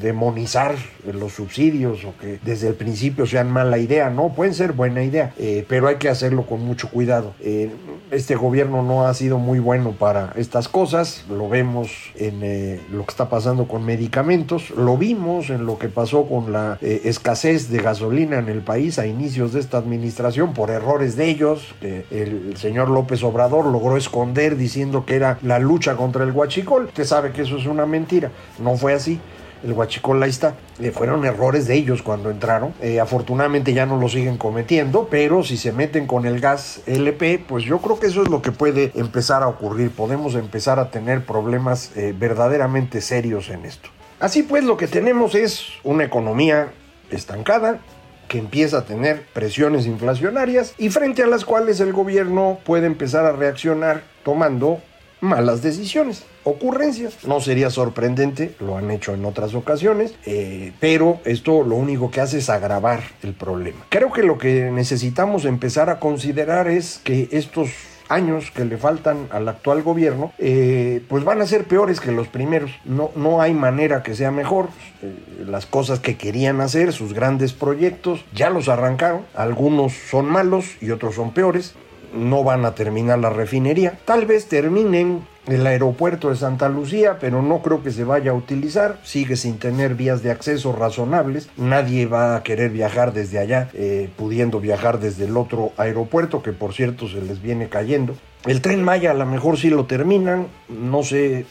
demonizar 0.01 0.75
los 1.11 1.33
subsidios 1.33 2.05
o 2.05 2.13
que 2.19 2.39
desde 2.43 2.67
el 2.67 2.75
principio 2.75 3.25
sean 3.25 3.49
mala 3.49 3.77
idea. 3.77 4.09
No, 4.09 4.33
pueden 4.33 4.53
ser 4.53 4.73
buena 4.73 5.03
idea, 5.03 5.33
eh, 5.37 5.65
pero 5.67 5.87
hay 5.87 5.95
que 5.95 6.09
hacerlo 6.09 6.45
con 6.45 6.61
mucho 6.63 6.89
cuidado. 6.89 7.33
Eh, 7.39 7.71
este 8.11 8.35
gobierno 8.35 8.83
no 8.83 9.07
ha 9.07 9.13
sido 9.13 9.39
muy 9.39 9.59
bueno 9.59 9.93
para 9.93 10.31
estas 10.35 10.67
cosas. 10.67 11.25
Lo 11.29 11.49
vemos 11.49 11.91
en 12.15 12.79
lo 12.91 13.03
que 13.05 13.09
está 13.09 13.29
pasando 13.29 13.67
con 13.67 13.83
medicamentos. 13.83 14.69
Lo 14.71 14.97
vimos 14.97 15.49
en 15.49 15.65
lo 15.65 15.79
que 15.79 15.87
pasó 15.87 16.27
con 16.27 16.51
eh, 16.81 17.01
escasez 17.05 17.69
de 17.69 17.79
gasolina 17.79 18.39
en 18.39 18.49
el 18.49 18.61
país 18.61 18.99
a 18.99 19.05
inicios 19.05 19.53
de 19.53 19.59
esta 19.59 19.77
administración 19.77 20.53
por 20.53 20.69
errores 20.69 21.15
de 21.15 21.29
ellos, 21.29 21.75
que 21.81 22.05
el 22.11 22.57
señor 22.57 22.89
López 22.89 23.23
Obrador 23.23 23.65
logró 23.65 23.97
esconder 23.97 24.57
diciendo 24.57 25.05
que 25.05 25.15
era 25.15 25.37
la 25.41 25.59
lucha 25.59 25.95
contra 25.95 26.23
el 26.23 26.31
huachicol. 26.31 26.85
Usted 26.85 27.05
sabe 27.05 27.31
que 27.31 27.43
eso 27.43 27.57
es 27.57 27.65
una 27.65 27.85
mentira, 27.85 28.31
no 28.59 28.75
fue 28.75 28.93
así 28.93 29.19
el 29.65 29.73
huachicol 29.73 30.21
ahí 30.21 30.29
está. 30.29 30.55
Eh, 30.79 30.91
fueron 30.91 31.25
errores 31.25 31.67
de 31.67 31.75
ellos 31.75 32.01
cuando 32.01 32.29
entraron. 32.29 32.73
Eh, 32.81 32.99
afortunadamente 32.99 33.73
ya 33.73 33.85
no 33.85 33.97
lo 33.97 34.07
siguen 34.07 34.37
cometiendo, 34.37 35.07
pero 35.09 35.43
si 35.43 35.57
se 35.57 35.71
meten 35.71 36.05
con 36.05 36.25
el 36.25 36.39
gas 36.39 36.81
LP, 36.85 37.43
pues 37.47 37.63
yo 37.63 37.79
creo 37.79 37.99
que 37.99 38.07
eso 38.07 38.21
es 38.21 38.29
lo 38.29 38.41
que 38.41 38.51
puede 38.51 38.91
empezar 38.95 39.43
a 39.43 39.47
ocurrir. 39.47 39.91
Podemos 39.91 40.35
empezar 40.35 40.79
a 40.79 40.91
tener 40.91 41.25
problemas 41.25 41.91
verdaderamente 42.17 43.01
serios 43.01 43.49
en 43.49 43.65
esto. 43.65 43.94
Así 44.19 44.43
pues, 44.43 44.63
lo 44.63 44.77
que 44.77 44.87
tenemos 44.87 45.35
es 45.35 45.65
una 45.83 46.03
economía 46.03 46.71
estancada 47.11 47.79
que 48.27 48.39
empieza 48.39 48.79
a 48.79 48.85
tener 48.85 49.23
presiones 49.33 49.85
inflacionarias 49.85 50.73
y 50.77 50.89
frente 50.89 51.23
a 51.23 51.27
las 51.27 51.45
cuales 51.45 51.79
el 51.79 51.93
gobierno 51.93 52.59
puede 52.63 52.87
empezar 52.87 53.25
a 53.25 53.33
reaccionar 53.33 54.03
tomando 54.23 54.79
malas 55.21 55.61
decisiones, 55.61 56.23
ocurrencias. 56.43 57.25
No 57.25 57.39
sería 57.39 57.69
sorprendente, 57.69 58.55
lo 58.59 58.77
han 58.77 58.91
hecho 58.91 59.13
en 59.13 59.25
otras 59.25 59.53
ocasiones, 59.53 60.13
eh, 60.25 60.71
pero 60.79 61.19
esto 61.25 61.63
lo 61.63 61.75
único 61.75 62.11
que 62.11 62.21
hace 62.21 62.39
es 62.39 62.49
agravar 62.49 63.01
el 63.23 63.33
problema. 63.33 63.85
Creo 63.89 64.11
que 64.11 64.23
lo 64.23 64.37
que 64.37 64.71
necesitamos 64.71 65.45
empezar 65.45 65.89
a 65.89 65.99
considerar 65.99 66.67
es 66.67 66.99
que 67.03 67.29
estos 67.31 67.69
años 68.09 68.51
que 68.51 68.65
le 68.65 68.77
faltan 68.77 69.27
al 69.31 69.47
actual 69.47 69.83
gobierno, 69.83 70.31
eh, 70.37 71.03
pues 71.07 71.23
van 71.23 71.41
a 71.41 71.45
ser 71.45 71.65
peores 71.65 71.99
que 71.99 72.11
los 72.11 72.27
primeros. 72.27 72.71
No, 72.85 73.11
no 73.15 73.41
hay 73.41 73.53
manera 73.53 74.03
que 74.03 74.15
sea 74.15 74.31
mejor. 74.31 74.69
Eh, 75.01 75.43
las 75.45 75.65
cosas 75.65 75.99
que 75.99 76.17
querían 76.17 76.61
hacer, 76.61 76.93
sus 76.93 77.13
grandes 77.13 77.53
proyectos, 77.53 78.25
ya 78.33 78.49
los 78.49 78.69
arrancaron. 78.69 79.21
Algunos 79.35 79.93
son 79.93 80.25
malos 80.27 80.65
y 80.81 80.91
otros 80.91 81.15
son 81.15 81.31
peores. 81.31 81.75
No 82.15 82.43
van 82.43 82.65
a 82.65 82.75
terminar 82.75 83.19
la 83.19 83.29
refinería. 83.29 83.99
Tal 84.05 84.25
vez 84.25 84.47
terminen 84.47 85.21
el 85.47 85.67
aeropuerto 85.67 86.29
de 86.29 86.35
Santa 86.35 86.69
Lucía, 86.69 87.17
pero 87.19 87.41
no 87.41 87.61
creo 87.61 87.83
que 87.83 87.91
se 87.91 88.03
vaya 88.03 88.31
a 88.31 88.33
utilizar, 88.33 88.99
sigue 89.03 89.35
sin 89.35 89.59
tener 89.59 89.95
vías 89.95 90.23
de 90.23 90.31
acceso 90.31 90.73
razonables, 90.73 91.49
nadie 91.57 92.07
va 92.07 92.35
a 92.35 92.43
querer 92.43 92.71
viajar 92.71 93.13
desde 93.13 93.39
allá, 93.39 93.69
eh, 93.73 94.09
pudiendo 94.17 94.59
viajar 94.59 94.99
desde 94.99 95.25
el 95.25 95.37
otro 95.37 95.71
aeropuerto, 95.77 96.41
que 96.41 96.51
por 96.51 96.73
cierto 96.73 97.07
se 97.07 97.21
les 97.21 97.41
viene 97.41 97.69
cayendo. 97.69 98.15
El 98.45 98.61
tren 98.61 98.83
Maya 98.83 99.11
a 99.11 99.15
lo 99.15 99.25
mejor 99.25 99.57
sí 99.57 99.69
lo 99.69 99.85
terminan, 99.85 100.47
no 100.69 101.03
sé 101.03 101.45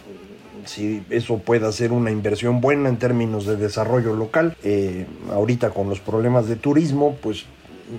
si 0.64 1.04
eso 1.10 1.38
pueda 1.38 1.70
ser 1.72 1.92
una 1.92 2.10
inversión 2.10 2.60
buena 2.60 2.88
en 2.88 2.96
términos 2.96 3.46
de 3.46 3.56
desarrollo 3.56 4.14
local. 4.14 4.56
Eh, 4.62 5.06
ahorita 5.32 5.70
con 5.70 5.88
los 5.88 6.00
problemas 6.00 6.48
de 6.48 6.56
turismo, 6.56 7.16
pues 7.20 7.44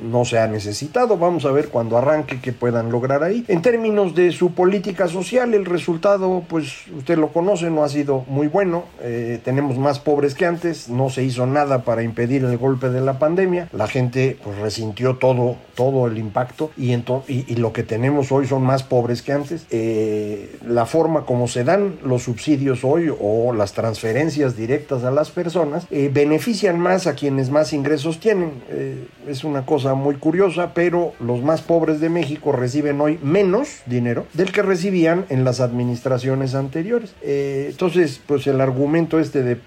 no 0.03 0.25
se 0.25 0.39
ha 0.39 0.47
necesitado. 0.47 1.17
Vamos 1.17 1.45
a 1.45 1.51
ver 1.51 1.69
cuando 1.69 1.97
arranque 1.97 2.39
qué 2.41 2.53
puedan 2.53 2.91
lograr 2.91 3.23
ahí. 3.23 3.45
En 3.47 3.61
términos 3.61 4.15
de 4.15 4.31
su 4.31 4.51
política 4.51 5.07
social, 5.07 5.53
el 5.53 5.65
resultado, 5.65 6.43
pues 6.47 6.87
usted 6.97 7.17
lo 7.17 7.29
conoce, 7.29 7.69
no 7.69 7.83
ha 7.83 7.89
sido 7.89 8.23
muy 8.27 8.47
bueno. 8.47 8.85
Eh, 9.01 9.39
tenemos 9.43 9.77
más 9.77 9.99
pobres 9.99 10.35
que 10.35 10.45
antes, 10.45 10.89
no 10.89 11.09
se 11.09 11.23
hizo 11.23 11.45
nada 11.45 11.83
para 11.83 12.03
impedir 12.03 12.43
el 12.43 12.57
golpe 12.57 12.89
de 12.89 13.01
la 13.01 13.19
pandemia. 13.19 13.69
La 13.71 13.87
gente 13.87 14.37
pues 14.43 14.57
resintió 14.59 15.17
todo, 15.17 15.55
todo 15.75 16.07
el 16.07 16.17
impacto 16.17 16.71
y, 16.77 16.93
y, 17.27 17.55
lo 17.55 17.73
que 17.73 17.83
tenemos 17.83 18.31
hoy 18.31 18.47
son 18.47 18.63
más 18.63 18.83
pobres 18.83 19.21
que 19.21 19.31
antes. 19.31 19.65
Eh, 19.69 20.57
la 20.65 20.85
forma 20.85 21.25
como 21.25 21.47
se 21.47 21.63
dan 21.63 21.95
los 22.03 22.23
subsidios 22.23 22.83
hoy 22.83 23.11
o 23.19 23.53
las 23.53 23.73
transferencias 23.73 24.55
directas 24.55 25.03
a 25.03 25.11
las 25.11 25.31
personas 25.31 25.87
eh, 25.91 26.09
benefician 26.13 26.79
más 26.79 27.07
a 27.07 27.15
quienes 27.15 27.49
más 27.49 27.73
ingresos 27.73 28.19
tienen. 28.19 28.63
es 29.27 29.43
una 29.43 29.65
cosa 29.65 29.74
muy 29.83 30.15
curiosa, 30.15 30.73
pero 30.73 31.13
los 31.19 31.41
más 31.41 31.61
pobres 31.61 31.99
de 31.99 32.09
México 32.09 32.51
reciben 32.51 33.01
hoy 33.01 33.19
menos 33.21 33.81
dinero 33.85 34.25
del 34.33 34.51
que 34.51 34.61
recibían 34.61 35.25
en 35.29 35.43
las 35.43 35.59
administraciones 35.59 36.55
anteriores. 36.55 37.13
Eh, 37.21 37.67
entonces, 37.69 38.21
pues 38.25 38.47
el 38.47 38.61
argumento 38.61 39.19
este 39.19 39.43
de 39.43 39.57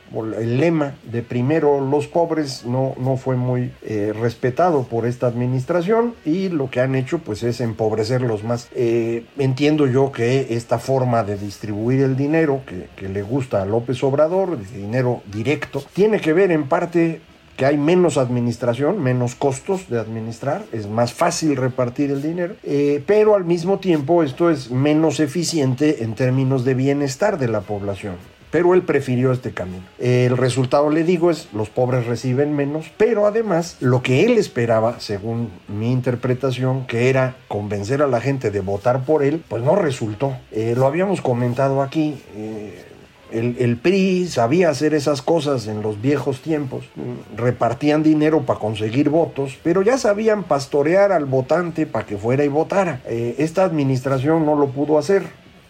el 0.41 0.59
lema 0.59 0.95
de 1.11 1.23
primero 1.23 1.81
los 1.81 2.07
pobres 2.07 2.65
no, 2.65 2.95
no 2.99 3.17
fue 3.17 3.37
muy 3.37 3.71
eh, 3.83 4.15
respetado 4.19 4.85
por 4.85 5.07
esta 5.07 5.27
administración 5.27 6.15
y 6.25 6.49
lo 6.49 6.71
que 6.71 6.81
han 6.81 6.95
hecho 6.95 7.19
pues 7.19 7.43
es 7.43 7.61
empobrecerlos 7.61 8.45
más. 8.45 8.69
Eh, 8.75 9.27
entiendo 9.39 9.87
yo 9.87 10.11
que 10.13 10.47
esta 10.51 10.79
forma 10.79 11.23
de 11.25 11.37
distribuir 11.37 12.01
el 12.01 12.17
dinero 12.17 12.63
que, 12.67 12.89
que 12.97 13.09
le 13.09 13.23
gusta 13.23 13.63
a 13.63 13.67
López 13.67 14.03
Obrador, 14.03 14.59
de 14.59 14.79
dinero 14.79 15.23
directo, 15.31 15.85
tiene 15.93 16.21
que 16.21 16.33
ver 16.33 16.51
en 16.51 16.69
parte 16.69 17.21
que 17.59 17.67
hay 17.67 17.77
menos 17.77 18.19
administración, 18.19 19.03
menos 19.03 19.35
costos 19.35 19.91
de 19.91 19.99
administrar, 19.99 20.65
es 20.73 20.87
más 20.87 21.13
fácil 21.13 21.57
repartir 21.57 22.13
el 22.13 22.23
dinero, 22.23 22.55
eh, 22.63 23.03
pero 23.05 23.35
al 23.35 23.45
mismo 23.45 23.81
tiempo 23.81 24.23
esto 24.23 24.49
es 24.49 24.71
menos 24.71 25.19
eficiente 25.19 26.05
en 26.05 26.15
términos 26.15 26.65
de 26.65 26.75
bienestar 26.75 27.37
de 27.37 27.49
la 27.49 27.61
población. 27.61 28.15
pero 28.51 28.73
él 28.73 28.81
prefirió 28.81 29.31
este 29.31 29.53
camino. 29.53 29.83
El 29.99 30.39
resultado, 30.39 30.89
le 30.89 31.05
digo, 31.05 31.31
es 31.31 31.49
los 31.53 31.69
pobres 31.69 32.07
reciben 32.07 32.57
menos, 32.57 32.91
pero 32.97 33.27
además 33.27 33.77
lo 33.81 34.03
que 34.03 34.25
él 34.25 34.39
esperaba, 34.39 35.01
según 35.01 35.51
mi 35.69 35.93
interpretación, 35.93 36.87
que 36.87 37.11
era 37.11 37.37
convencer 37.47 38.01
a 38.01 38.07
la 38.07 38.23
gente 38.23 38.51
de 38.51 38.61
votar 38.61 39.05
por 39.05 39.23
él, 39.23 39.43
pues 39.49 39.63
no 39.63 39.77
resultó. 39.77 40.35
Eh, 40.51 40.73
lo 40.79 40.87
habíamos 40.87 41.21
comentado 41.21 41.83
aquí. 41.83 42.23
Eh, 42.37 42.88
el, 43.31 43.77
PRI 43.77 44.27
sabía 44.29 44.71
hacer 44.71 44.95
esas 44.95 45.23
cosas 45.23 45.67
en 45.67 45.83
los 45.83 46.01
viejos 46.01 46.41
tiempos. 46.41 46.85
Repartían 47.37 48.03
dinero 48.03 48.43
para 48.43 48.59
conseguir 48.59 49.11
votos, 49.11 49.59
pero 49.63 49.83
ya 49.83 49.99
sabían 49.99 50.45
pastorear 50.45 51.13
al 51.13 51.25
votante 51.25 51.87
para 51.87 52.07
que 52.07 52.17
fuera 52.17 52.45
y 52.45 52.49
votara. 52.49 53.01
Eh, 53.07 53.37
esta 53.39 53.65
administración 53.65 54.47
no 54.47 54.57
lo 54.57 54.69
pudo 54.69 54.99
hacer 54.99 55.25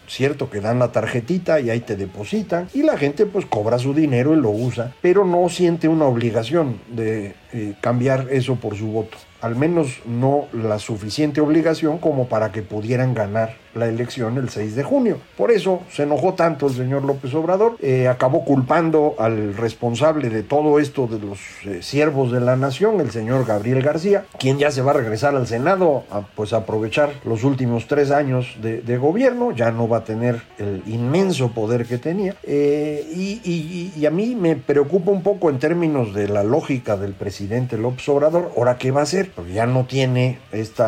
cierto 0.09 0.49
que 0.49 0.59
dan 0.59 0.79
la 0.79 0.91
tarjetita 0.91 1.59
y 1.59 1.69
ahí 1.69 1.81
te 1.81 1.95
depositan 1.95 2.67
y 2.73 2.83
la 2.83 2.97
gente 2.97 3.25
pues 3.25 3.45
cobra 3.45 3.77
su 3.79 3.93
dinero 3.93 4.33
y 4.33 4.41
lo 4.41 4.49
usa, 4.49 4.93
pero 5.01 5.25
no 5.25 5.47
siente 5.49 5.87
una 5.87 6.05
obligación 6.05 6.79
de 6.89 7.35
eh, 7.53 7.73
cambiar 7.81 8.27
eso 8.29 8.55
por 8.55 8.75
su 8.75 8.87
voto 8.87 9.17
al 9.41 9.55
menos 9.55 10.01
no 10.05 10.45
la 10.53 10.79
suficiente 10.79 11.41
obligación 11.41 11.97
como 11.97 12.27
para 12.27 12.51
que 12.51 12.61
pudieran 12.61 13.13
ganar 13.13 13.55
la 13.75 13.87
elección 13.87 14.37
el 14.37 14.49
6 14.49 14.75
de 14.75 14.83
junio. 14.83 15.17
Por 15.37 15.51
eso 15.51 15.81
se 15.91 16.03
enojó 16.03 16.33
tanto 16.33 16.67
el 16.67 16.73
señor 16.73 17.05
López 17.05 17.33
Obrador, 17.35 17.77
eh, 17.79 18.07
acabó 18.07 18.43
culpando 18.43 19.15
al 19.19 19.55
responsable 19.55 20.29
de 20.29 20.41
todo 20.41 20.79
esto 20.79 21.07
de 21.07 21.19
los 21.19 21.39
eh, 21.65 21.81
siervos 21.81 22.31
de 22.31 22.41
la 22.41 22.55
nación, 22.55 22.99
el 22.99 23.11
señor 23.11 23.45
Gabriel 23.45 23.81
García, 23.81 24.25
quien 24.39 24.57
ya 24.57 24.71
se 24.71 24.81
va 24.81 24.91
a 24.91 24.95
regresar 24.95 25.35
al 25.35 25.47
Senado 25.47 26.03
a 26.09 26.21
pues 26.21 26.51
aprovechar 26.51 27.11
los 27.23 27.43
últimos 27.43 27.87
tres 27.87 28.11
años 28.11 28.57
de, 28.61 28.97
gobierno, 28.97 29.51
ya 29.51 29.71
no 29.71 29.87
va 29.87 29.97
a 29.97 30.03
tener 30.03 30.41
el 30.57 30.81
inmenso 30.87 31.51
poder 31.51 31.85
que 31.85 31.97
tenía. 31.97 32.35
Y 32.45 34.05
a 34.05 34.09
mí 34.09 34.35
me 34.35 34.55
preocupa 34.57 35.11
un 35.11 35.21
poco 35.21 35.49
en 35.49 35.59
términos 35.59 36.13
de 36.13 36.27
la 36.27 36.43
lógica 36.43 36.97
del 36.97 37.13
presidente 37.13 37.38
López 37.47 38.09
Obrador, 38.09 38.51
ahora 38.57 38.77
qué 38.77 38.91
va 38.91 39.01
a 39.01 39.03
hacer 39.03 39.31
porque 39.31 39.53
ya 39.53 39.65
no 39.65 39.85
tiene 39.85 40.39
este 40.51 40.83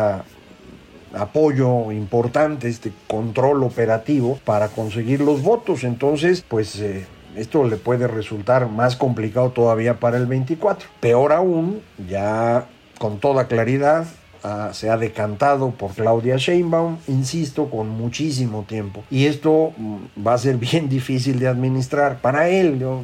apoyo 1.14 1.92
importante, 1.92 2.68
este 2.68 2.92
control 3.08 3.64
operativo 3.64 4.40
para 4.46 4.70
conseguir 4.70 5.22
los 5.22 5.42
votos. 5.42 5.84
Entonces, 5.84 6.44
pues 6.48 6.80
eh, 6.80 7.06
esto 7.36 7.64
le 7.64 7.78
puede 7.78 8.08
resultar 8.08 8.70
más 8.70 8.96
complicado 8.96 9.52
todavía 9.52 10.00
para 10.00 10.18
el 10.18 10.26
24. 10.26 10.88
Peor 11.00 11.34
aún, 11.34 11.82
ya 12.10 12.68
con 13.00 13.20
toda 13.20 13.48
claridad, 13.48 14.06
ah, 14.44 14.70
se 14.74 14.90
ha 14.90 14.98
decantado 14.98 15.72
por 15.72 15.92
Claudia 15.92 16.38
Sheinbaum, 16.38 16.98
insisto, 17.08 17.70
con 17.70 17.90
muchísimo 17.90 18.64
tiempo. 18.68 19.04
Y 19.10 19.26
esto 19.26 19.74
mm, 19.78 19.98
va 20.26 20.34
a 20.34 20.38
ser 20.38 20.58
bien 20.58 20.90
difícil 20.90 21.40
de 21.40 21.48
administrar 21.48 22.20
para 22.20 22.50
él. 22.50 22.80
Yo 22.80 23.04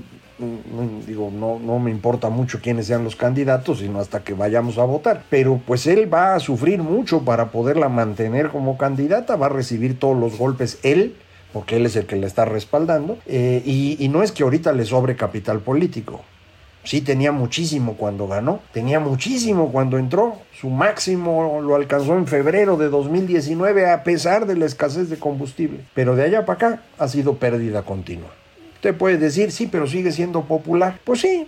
digo, 1.06 1.32
no, 1.34 1.60
no 1.60 1.80
me 1.80 1.92
importa 1.92 2.30
mucho 2.30 2.60
quiénes 2.62 2.88
sean 2.88 3.04
los 3.04 3.16
candidatos, 3.16 3.80
sino 3.80 4.00
hasta 4.00 4.24
que 4.24 4.34
vayamos 4.34 4.78
a 4.78 4.84
votar. 4.84 5.24
Pero 5.30 5.62
pues 5.66 5.88
él 5.88 6.12
va 6.12 6.36
a 6.36 6.40
sufrir 6.40 6.82
mucho 6.82 7.22
para 7.22 7.52
poderla 7.52 7.90
mantener 7.90 8.50
como 8.50 8.78
candidata, 8.78 9.36
va 9.36 9.48
a 9.48 9.50
recibir 9.50 10.00
todos 10.00 10.18
los 10.18 10.38
golpes 10.38 10.80
él 10.84 11.16
porque 11.54 11.78
él 11.78 11.86
es 11.86 11.96
el 11.96 12.06
que 12.06 12.18
le 12.18 12.28
está 12.28 12.46
respaldando, 12.46 13.18
eh, 13.26 13.64
y, 13.66 13.96
y 14.00 14.10
no 14.10 14.22
es 14.22 14.32
que 14.32 14.44
ahorita 14.44 14.74
le 14.74 14.86
sobre 14.86 15.16
capital 15.16 15.62
político, 15.62 16.22
Sí, 16.88 17.02
tenía 17.02 17.34
muchísimo 17.34 17.98
cuando 17.98 18.30
ganó, 18.30 18.62
tenía 18.72 19.02
muchísimo 19.02 19.74
cuando 19.74 19.98
entró. 19.98 20.38
Su 20.54 20.70
máximo 20.70 21.60
lo 21.62 21.76
alcanzó 21.76 22.14
en 22.14 22.28
febrero 22.28 22.78
de 22.78 22.88
2019 22.88 23.92
a 23.92 24.04
pesar 24.04 24.46
de 24.46 24.56
la 24.56 24.68
escasez 24.68 25.10
de 25.10 25.18
combustible. 25.18 25.82
Pero 25.94 26.16
de 26.16 26.24
allá 26.24 26.46
para 26.46 26.56
acá 26.56 26.84
ha 26.98 27.10
sido 27.10 27.36
pérdida 27.36 27.82
continua. 27.82 28.30
Usted 28.78 28.96
puede 28.96 29.18
decir, 29.18 29.52
sí, 29.52 29.66
pero 29.66 29.88
sigue 29.88 30.12
siendo 30.12 30.44
popular. 30.44 31.00
Pues 31.04 31.22
sí, 31.22 31.48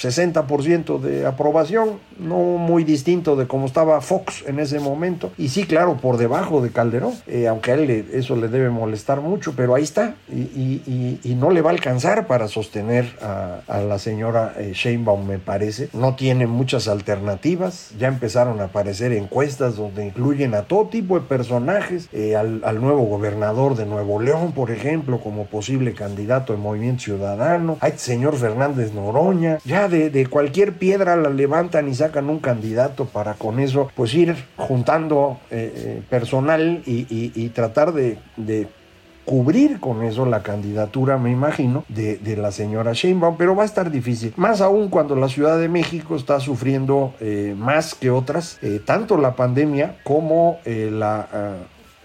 60% 0.00 1.00
de 1.00 1.26
aprobación, 1.26 1.98
no 2.18 2.38
muy 2.38 2.84
distinto 2.84 3.36
de 3.36 3.46
cómo 3.46 3.66
estaba 3.66 4.00
Fox 4.00 4.44
en 4.46 4.58
ese 4.58 4.80
momento. 4.80 5.30
Y 5.36 5.48
sí, 5.48 5.64
claro, 5.64 5.98
por 5.98 6.16
debajo 6.16 6.62
de 6.62 6.70
Calderón, 6.70 7.12
eh, 7.26 7.48
aunque 7.48 7.72
a 7.72 7.74
él 7.74 7.90
eso 8.12 8.36
le 8.36 8.48
debe 8.48 8.70
molestar 8.70 9.20
mucho, 9.20 9.54
pero 9.56 9.74
ahí 9.74 9.82
está. 9.82 10.14
Y, 10.30 11.36
no 11.40 11.50
le 11.50 11.62
va 11.62 11.70
a 11.70 11.72
alcanzar 11.72 12.26
para 12.26 12.48
sostener 12.48 13.06
a, 13.22 13.80
la 13.80 13.98
señora 13.98 14.52
eh, 14.58 14.72
Sheinbaum, 14.74 15.26
me 15.26 15.38
parece. 15.38 15.88
No 15.94 16.16
tiene 16.16 16.46
muchas 16.46 16.86
alternativas. 16.86 17.92
Ya 17.98 18.08
empezaron 18.08 18.60
a 18.60 18.64
aparecer 18.64 19.12
encuestas 19.12 19.76
donde 19.76 20.04
incluyen 20.04 20.54
a 20.54 20.62
todo 20.62 20.88
tipo 20.88 21.18
de 21.18 21.26
personajes, 21.26 22.08
eh, 22.12 22.36
al, 22.36 22.80
nuevo 22.80 23.04
gobernador 23.04 23.74
de 23.74 23.86
Nuevo 23.86 24.20
León, 24.20 24.52
por 24.52 24.70
ejemplo, 24.70 25.20
como 25.20 25.46
posible 25.46 25.94
candidato 25.94 26.52
del 26.52 26.60
Movimiento 26.60 27.04
Ciudadano. 27.04 27.78
Hay 27.80 27.92
señor 27.96 28.36
Fernández 28.36 28.92
Noroña. 28.92 29.58
Ya 29.64 29.88
de, 29.90 30.26
cualquier 30.26 30.74
piedra 30.74 31.16
la 31.16 31.30
levantan 31.30 31.88
y 31.88 31.94
sacan 31.94 32.30
un 32.30 32.38
candidato 32.38 33.04
para 33.06 33.34
con 33.34 33.60
eso 33.60 33.90
pues 33.94 34.14
ir 34.14 34.34
juntando 34.56 35.38
eh, 35.50 35.72
eh, 35.74 36.02
personal 36.08 36.82
y, 36.86 37.48
tratar 37.50 37.92
de, 37.92 38.18
cubrir 39.24 39.78
con 39.78 40.02
eso 40.02 40.26
la 40.26 40.42
candidatura, 40.42 41.18
me 41.18 41.30
imagino, 41.30 41.84
de, 41.88 42.36
la 42.36 42.50
señora 42.50 42.92
Sheinbaum, 42.92 43.36
pero 43.36 43.54
va 43.54 43.62
a 43.64 43.66
estar 43.66 43.90
difícil, 43.90 44.32
más 44.36 44.60
aún 44.60 44.88
cuando 44.88 45.14
la 45.14 45.28
Ciudad 45.28 45.58
de 45.58 45.68
México 45.68 46.16
está 46.16 46.40
sufriendo 46.40 47.14
eh, 47.20 47.54
más 47.56 47.94
que 47.94 48.10
otras, 48.10 48.58
tanto 48.86 49.18
la 49.18 49.36
pandemia 49.36 49.96
como 50.04 50.58
la 50.64 51.28
ah, 51.32 51.54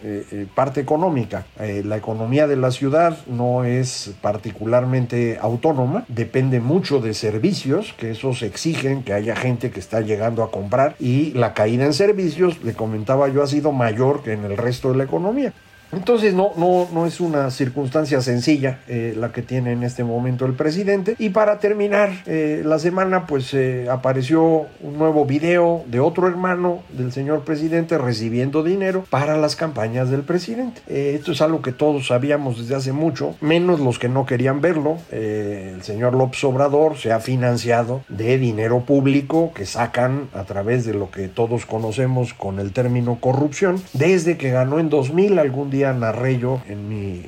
eh, 0.07 0.23
eh, 0.31 0.45
parte 0.53 0.81
económica. 0.81 1.47
Eh, 1.59 1.81
la 1.83 1.97
economía 1.97 2.45
de 2.45 2.55
la 2.55 2.69
ciudad 2.69 3.17
no 3.25 3.63
es 3.63 4.13
particularmente 4.21 5.39
autónoma, 5.41 6.05
depende 6.09 6.59
mucho 6.59 6.99
de 6.99 7.15
servicios, 7.15 7.95
que 7.97 8.11
esos 8.11 8.43
exigen 8.43 9.01
que 9.01 9.13
haya 9.13 9.35
gente 9.35 9.71
que 9.71 9.79
está 9.79 10.01
llegando 10.01 10.43
a 10.43 10.51
comprar 10.51 10.95
y 10.99 11.31
la 11.31 11.55
caída 11.55 11.85
en 11.85 11.93
servicios, 11.93 12.63
le 12.63 12.75
comentaba 12.75 13.29
yo, 13.29 13.41
ha 13.41 13.47
sido 13.47 13.71
mayor 13.71 14.21
que 14.21 14.33
en 14.33 14.45
el 14.45 14.57
resto 14.57 14.91
de 14.91 14.97
la 14.97 15.05
economía. 15.05 15.53
Entonces 15.95 16.33
no, 16.33 16.51
no, 16.57 16.87
no 16.93 17.05
es 17.05 17.19
una 17.19 17.49
circunstancia 17.51 18.21
sencilla 18.21 18.79
eh, 18.87 19.15
la 19.17 19.31
que 19.31 19.41
tiene 19.41 19.71
en 19.71 19.83
este 19.83 20.03
momento 20.03 20.45
el 20.45 20.53
presidente. 20.53 21.15
Y 21.17 21.29
para 21.29 21.59
terminar 21.59 22.11
eh, 22.25 22.63
la 22.65 22.79
semana 22.79 23.25
pues 23.25 23.53
eh, 23.53 23.87
apareció 23.89 24.65
un 24.81 24.97
nuevo 24.97 25.25
video 25.25 25.83
de 25.87 25.99
otro 25.99 26.27
hermano 26.27 26.83
del 26.89 27.11
señor 27.11 27.43
presidente 27.43 27.97
recibiendo 27.97 28.63
dinero 28.63 29.05
para 29.09 29.37
las 29.37 29.55
campañas 29.55 30.09
del 30.09 30.21
presidente. 30.21 30.81
esto 30.87 31.31
es 31.31 31.41
algo 31.41 31.61
que 31.61 31.71
todos 31.71 32.07
sabíamos 32.07 32.59
desde 32.59 32.75
hace 32.75 32.91
mucho, 32.91 33.35
menos 33.39 33.79
los 33.79 33.99
que 33.99 34.09
no 34.09 34.25
querían 34.25 34.61
verlo. 34.61 34.97
el 35.11 35.81
señor 35.83 36.13
López 36.13 36.43
Obrador 36.43 36.97
se 36.97 37.11
ha 37.11 37.19
financiado 37.19 38.03
de 38.09 38.37
dinero 38.37 38.81
público 38.81 39.51
que 39.53 39.65
sacan 39.65 40.27
a 40.33 40.43
través 40.43 40.85
de 40.85 40.93
lo 40.93 41.09
que 41.09 41.27
todos 41.27 41.65
conocemos 41.65 42.33
con 42.33 42.59
el 42.59 42.71
término 42.71 43.17
corrupción 43.19 43.81
desde 43.93 44.37
que 44.37 44.51
ganó 44.51 44.79
en 44.79 44.89
2000 44.89 45.39
algún 45.39 45.69
día 45.69 45.84
narré 45.93 46.37
yo 46.37 46.61
en 46.67 46.89
mi 46.89 47.23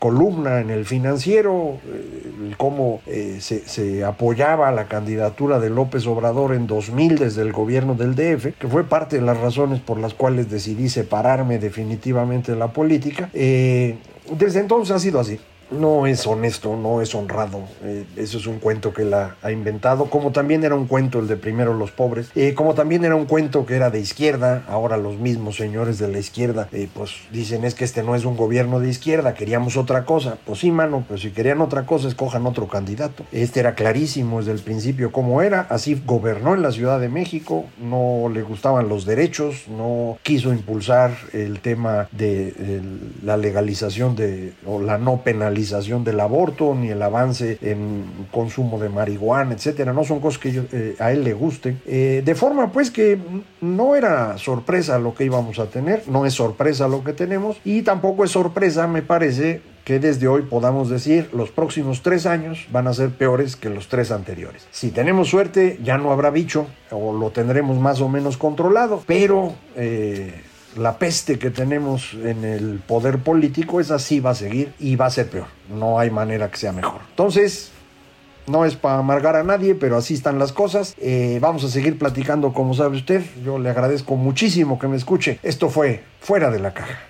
columna 0.00 0.60
en 0.60 0.70
el 0.70 0.86
financiero, 0.86 1.78
eh, 1.86 2.54
cómo 2.56 3.02
eh, 3.06 3.38
se, 3.40 4.02
apoyaba 4.02 4.72
la 4.72 4.86
candidatura 4.86 5.60
de 5.60 5.68
López 5.68 6.06
Obrador 6.06 6.54
en 6.54 6.66
2000 6.66 7.18
desde 7.18 7.42
el 7.42 7.52
gobierno 7.52 7.94
del 7.94 8.14
DF, 8.14 8.58
que 8.58 8.66
fue 8.66 8.84
parte 8.84 9.16
de 9.16 9.22
las 9.22 9.38
razones 9.38 9.78
por 9.80 9.98
las 9.98 10.14
cuales 10.14 10.50
decidí 10.50 10.88
separarme 10.88 11.58
definitivamente 11.58 12.52
de 12.52 12.58
la 12.58 12.68
política. 12.68 13.28
Eh, 13.34 13.98
desde 14.32 14.60
entonces 14.60 14.96
ha 14.96 14.98
sido 14.98 15.20
así 15.20 15.38
no 15.70 16.06
es 16.06 16.26
honesto, 16.26 16.76
no 16.76 17.00
es 17.00 17.14
honrado. 17.14 17.62
Eh, 17.82 18.04
eso 18.16 18.38
es 18.38 18.46
un 18.46 18.58
cuento 18.58 18.92
que 18.92 19.02
él 19.02 19.14
ha, 19.14 19.36
inventado, 19.50 20.06
como 20.06 20.32
también 20.32 20.64
era 20.64 20.74
un 20.74 20.86
cuento 20.86 21.18
el 21.18 21.28
de 21.28 21.36
primero 21.36 21.74
los 21.74 21.90
pobres, 21.90 22.30
eh, 22.34 22.54
como 22.54 22.74
también 22.74 23.04
era 23.04 23.16
un 23.16 23.26
cuento 23.26 23.66
que 23.66 23.76
era 23.76 23.90
de 23.90 24.00
izquierda, 24.00 24.64
ahora 24.68 24.96
los 24.96 25.18
mismos 25.18 25.56
señores 25.56 25.98
de 25.98 26.08
la 26.08 26.18
izquierda 26.18 26.68
eh, 26.72 26.88
pues 26.92 27.12
dicen 27.32 27.64
es 27.64 27.74
que 27.74 27.84
este 27.84 28.02
no 28.02 28.14
es 28.14 28.24
un 28.24 28.36
gobierno 28.36 28.80
de 28.80 28.88
izquierda, 28.88 29.34
queríamos 29.34 29.76
otra 29.76 30.04
cosa. 30.04 30.38
Pues 30.44 30.60
sí, 30.60 30.70
mano, 30.70 31.04
pero 31.06 31.18
si 31.18 31.30
querían 31.30 31.60
otra 31.60 31.86
cosa, 31.86 32.08
escojan 32.08 32.46
otro 32.46 32.68
candidato. 32.68 33.24
Este 33.32 33.60
era 33.60 33.74
clarísimo 33.74 34.38
desde 34.38 34.52
el 34.52 34.60
principio 34.60 35.12
cómo 35.12 35.42
era, 35.42 35.66
así 35.70 36.00
gobernó 36.04 36.54
en 36.54 36.62
la 36.62 36.72
Ciudad 36.72 37.00
de 37.00 37.08
México, 37.08 37.64
no 37.80 38.30
le 38.32 38.42
gustaban 38.42 38.88
los 38.88 39.04
derechos, 39.04 39.68
no 39.68 40.18
quiso 40.22 40.52
impulsar 40.52 41.16
el 41.32 41.60
tema 41.60 42.08
de, 42.12 42.52
de 42.52 42.82
la 43.24 43.36
legalización 43.36 44.16
de, 44.16 44.52
o 44.66 44.80
la 44.80 44.98
no 44.98 45.22
penalización 45.22 45.59
del 45.68 46.20
aborto, 46.20 46.74
ni 46.74 46.88
el 46.88 47.02
avance 47.02 47.58
en 47.62 48.26
consumo 48.30 48.78
de 48.78 48.88
marihuana, 48.88 49.54
etcétera. 49.54 49.92
No 49.92 50.04
son 50.04 50.20
cosas 50.20 50.40
que 50.40 50.62
eh, 50.72 50.96
a 50.98 51.12
él 51.12 51.24
le 51.24 51.32
gusten. 51.32 51.80
Eh, 51.86 52.22
de 52.24 52.34
forma 52.34 52.72
pues 52.72 52.90
que 52.90 53.18
no 53.60 53.94
era 53.94 54.38
sorpresa 54.38 54.98
lo 54.98 55.14
que 55.14 55.24
íbamos 55.24 55.58
a 55.58 55.66
tener, 55.66 56.04
no 56.08 56.26
es 56.26 56.34
sorpresa 56.34 56.88
lo 56.88 57.04
que 57.04 57.12
tenemos 57.12 57.58
y 57.64 57.82
tampoco 57.82 58.24
es 58.24 58.30
sorpresa, 58.30 58.86
me 58.86 59.02
parece, 59.02 59.60
que 59.84 59.98
desde 59.98 60.28
hoy 60.28 60.42
podamos 60.42 60.88
decir 60.88 61.30
los 61.32 61.50
próximos 61.50 62.02
tres 62.02 62.26
años 62.26 62.66
van 62.70 62.86
a 62.86 62.94
ser 62.94 63.10
peores 63.10 63.56
que 63.56 63.70
los 63.70 63.88
tres 63.88 64.10
anteriores. 64.10 64.66
Si 64.70 64.90
tenemos 64.90 65.28
suerte, 65.28 65.78
ya 65.82 65.98
no 65.98 66.12
habrá 66.12 66.30
bicho 66.30 66.66
o 66.90 67.12
lo 67.12 67.30
tendremos 67.30 67.78
más 67.78 68.00
o 68.00 68.08
menos 68.08 68.36
controlado, 68.36 69.02
pero 69.06 69.54
eh, 69.76 70.32
la 70.76 70.98
peste 70.98 71.38
que 71.38 71.50
tenemos 71.50 72.14
en 72.14 72.44
el 72.44 72.80
poder 72.86 73.18
político, 73.18 73.80
es 73.80 73.90
así 73.90 74.20
va 74.20 74.30
a 74.30 74.34
seguir 74.34 74.72
y 74.78 74.96
va 74.96 75.06
a 75.06 75.10
ser 75.10 75.28
peor. 75.28 75.46
No 75.68 75.98
hay 75.98 76.10
manera 76.10 76.50
que 76.50 76.56
sea 76.56 76.72
mejor. 76.72 77.00
Entonces, 77.10 77.72
no 78.46 78.64
es 78.64 78.76
para 78.76 78.98
amargar 78.98 79.36
a 79.36 79.44
nadie, 79.44 79.74
pero 79.74 79.96
así 79.96 80.14
están 80.14 80.38
las 80.38 80.52
cosas. 80.52 80.94
Eh, 80.98 81.38
vamos 81.40 81.64
a 81.64 81.68
seguir 81.68 81.98
platicando 81.98 82.52
como 82.52 82.74
sabe 82.74 82.96
usted. 82.96 83.22
Yo 83.44 83.58
le 83.58 83.70
agradezco 83.70 84.16
muchísimo 84.16 84.78
que 84.78 84.88
me 84.88 84.96
escuche. 84.96 85.38
Esto 85.42 85.68
fue 85.68 86.04
Fuera 86.20 86.50
de 86.50 86.58
la 86.58 86.74
Caja. 86.74 87.09